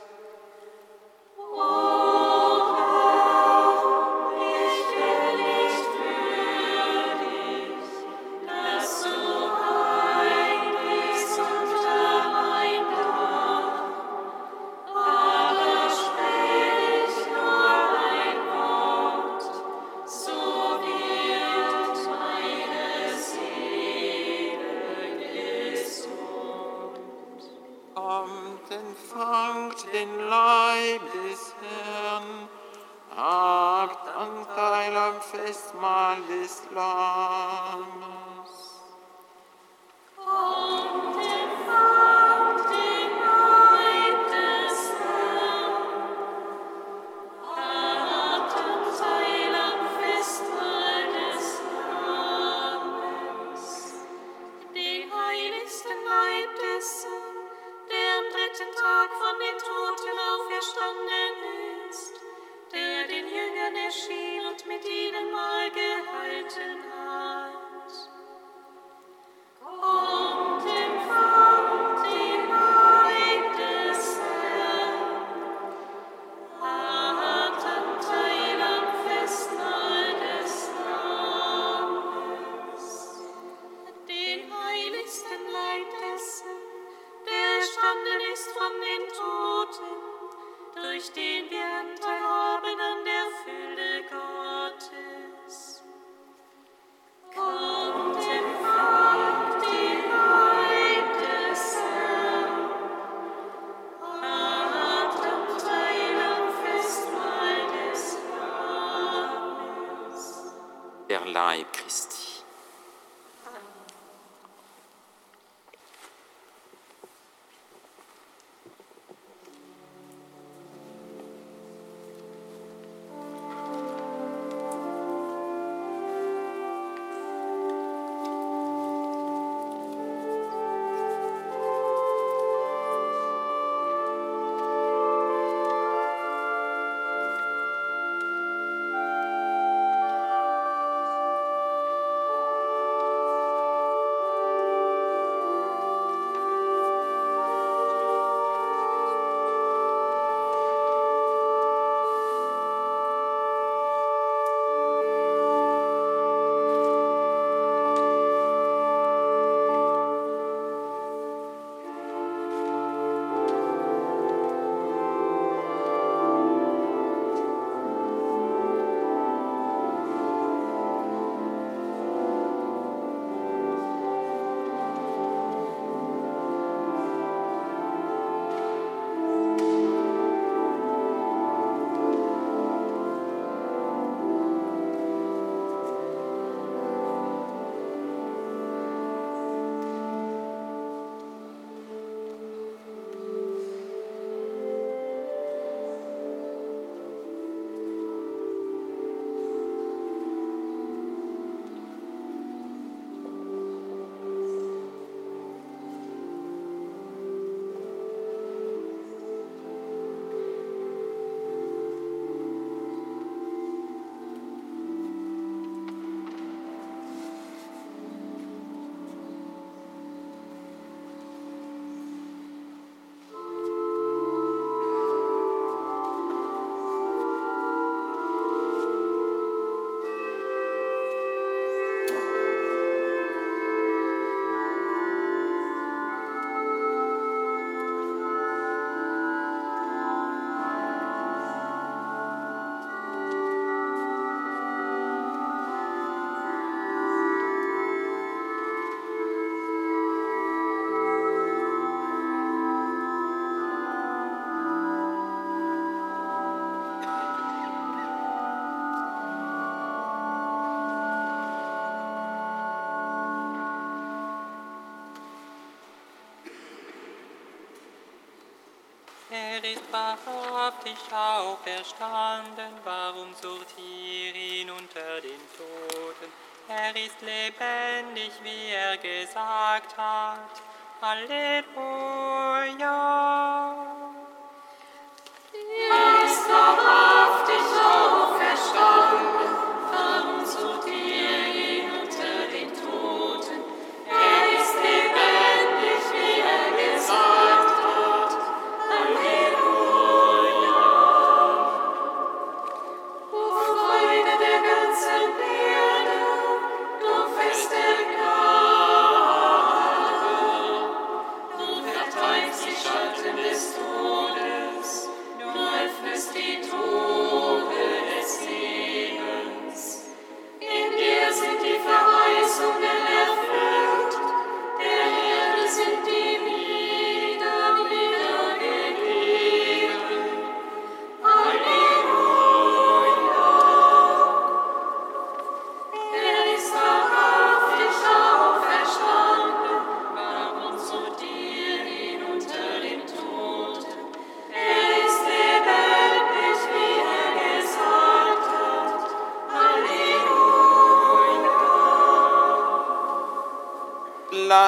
er 269.63 269.71
ist 269.71 269.91
wahrhaftig 269.91 270.97
auferstanden, 271.11 272.73
warum 272.83 273.33
sucht 273.41 273.75
ihr 273.77 274.35
ihn 274.35 274.69
unter 274.69 275.21
den 275.21 275.41
Toten? 275.57 276.31
Er 276.67 276.95
ist 276.95 277.21
lebendig, 277.21 278.31
wie 278.43 278.71
er 278.71 278.97
gesagt 278.97 279.97
hat. 279.97 280.61
Halleluja. 281.01 282.10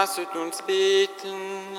Lasset 0.04 0.36
uns 0.36 0.62
beten. 0.64 1.78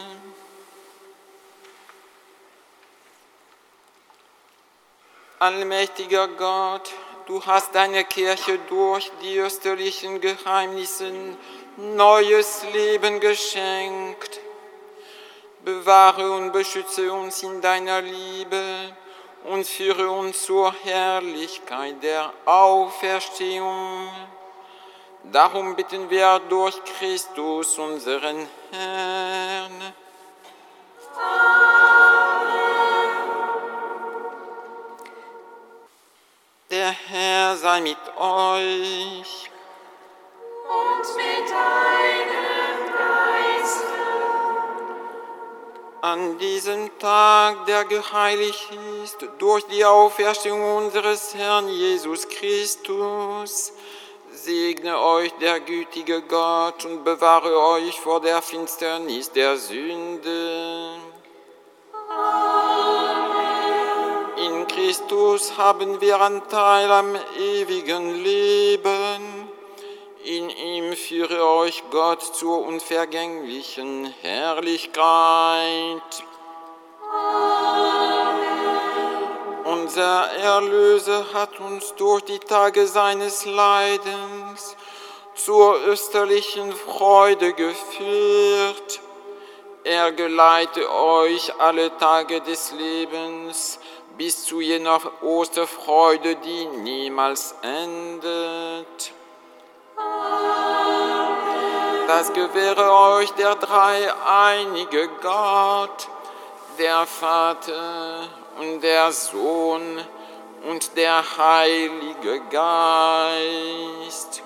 Allmächtiger 5.39 6.29
Gott, 6.29 6.91
du 7.27 7.45
hast 7.45 7.75
deiner 7.75 8.05
Kirche 8.05 8.59
durch 8.71 9.13
die 9.21 9.37
österlichen 9.37 10.23
Geheimnisse 10.23 11.13
neues 11.77 12.65
Leben 12.73 13.21
geschenkt. 13.21 14.41
Bewahre 15.63 16.31
und 16.31 16.51
beschütze 16.51 17.13
uns 17.13 17.43
in 17.43 17.61
deiner 17.61 18.01
Liebe 18.01 18.97
und 19.45 19.67
führe 19.67 20.09
uns 20.09 20.47
zur 20.47 20.75
Herrlichkeit 20.83 22.03
der 22.03 22.33
Auferstehung. 22.47 24.04
Darum 25.35 25.75
bitten 25.75 26.09
wir 26.11 26.41
durch 26.49 26.81
Christus, 26.85 27.77
unseren 27.77 28.49
Herrn. 28.71 29.93
Der 36.71 36.91
Herr 37.09 37.57
sei 37.57 37.81
mit 37.81 37.99
euch. 38.17 39.51
Und 40.69 41.17
mit 41.17 41.51
deinem 41.51 42.79
Geiste. 42.97 43.87
An 46.01 46.39
diesem 46.39 46.97
Tag, 47.01 47.67
der 47.67 47.85
geheiligt 47.87 48.71
ist 49.03 49.19
durch 49.39 49.67
die 49.67 49.85
Auferstehung 49.85 50.77
unseres 50.77 51.35
Herrn 51.35 51.67
Jesus 51.67 52.29
Christus, 52.29 53.73
segne 54.45 55.01
euch 55.01 55.33
der 55.41 55.61
gütige 55.61 56.21
Gott 56.21 56.85
und 56.85 57.03
bewahre 57.03 57.59
euch 57.59 57.99
vor 57.99 58.21
der 58.21 58.43
Finsternis 58.43 59.33
der 59.33 59.57
Sünde. 59.57 60.91
In 64.37 64.67
Christus 64.69 65.57
haben 65.57 65.99
wir 66.03 66.21
Anteil 66.21 66.93
am 66.93 67.17
ewigen 67.39 68.23
Leben. 68.23 69.49
In 70.25 70.51
ihm 70.51 70.93
führe 70.93 71.47
euch 71.47 71.83
Gott 71.91 72.23
zur 72.23 72.67
unvergänglichen 72.67 74.13
Herrlichkeit. 74.21 76.03
Unser 79.85 80.31
Erlöser 80.31 81.27
hat 81.35 81.61
uns 81.61 81.95
durch 81.97 82.23
die 82.23 82.39
Tage 82.39 82.87
seines 82.87 83.45
Leidens 83.45 84.77
zur 85.35 85.77
österlichen 85.85 86.73
Freude 86.73 87.53
geführt. 87.53 89.01
Er 89.85 90.11
geleite 90.13 90.91
euch 90.91 91.53
alle 91.61 91.95
Tage 91.99 92.41
des 92.41 92.73
Lebens 92.73 93.79
bis 94.17 94.47
zu 94.47 94.63
jener 94.63 95.01
Osterfreude, 95.23 96.37
die 96.37 96.65
niemals 96.65 97.55
endet. 97.61 99.13
Das 102.07 102.33
gewähre 102.33 102.91
euch 103.19 103.31
der 103.33 103.55
dreieinige 103.57 105.11
Gott, 105.21 106.09
der 106.79 107.05
Vater 107.05 108.44
der 108.81 109.13
Sohn 109.13 110.01
und 110.69 110.97
der 110.97 111.23
Heilige 111.37 112.41
Geist. 112.51 114.43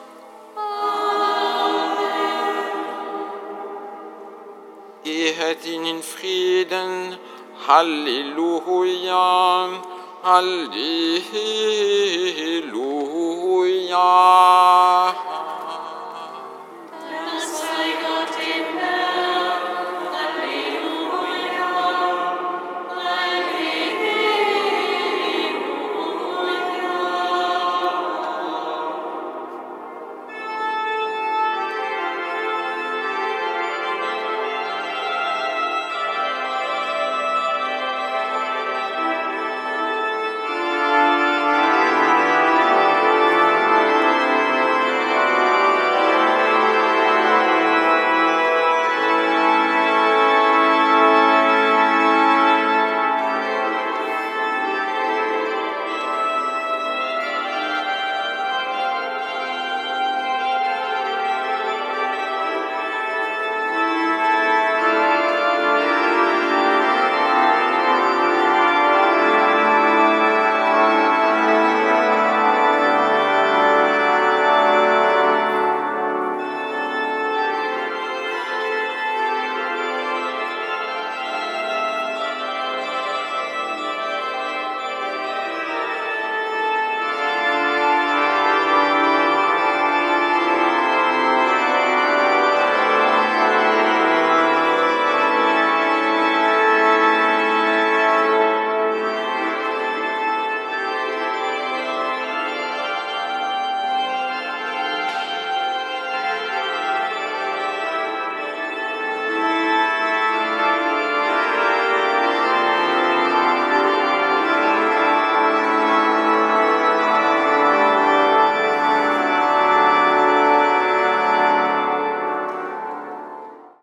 Gehet 5.04 5.64
in 5.66 6.02
Frieden. 6.02 7.16
Halleluja. 7.66 9.70
Halleluja. 10.22 11.08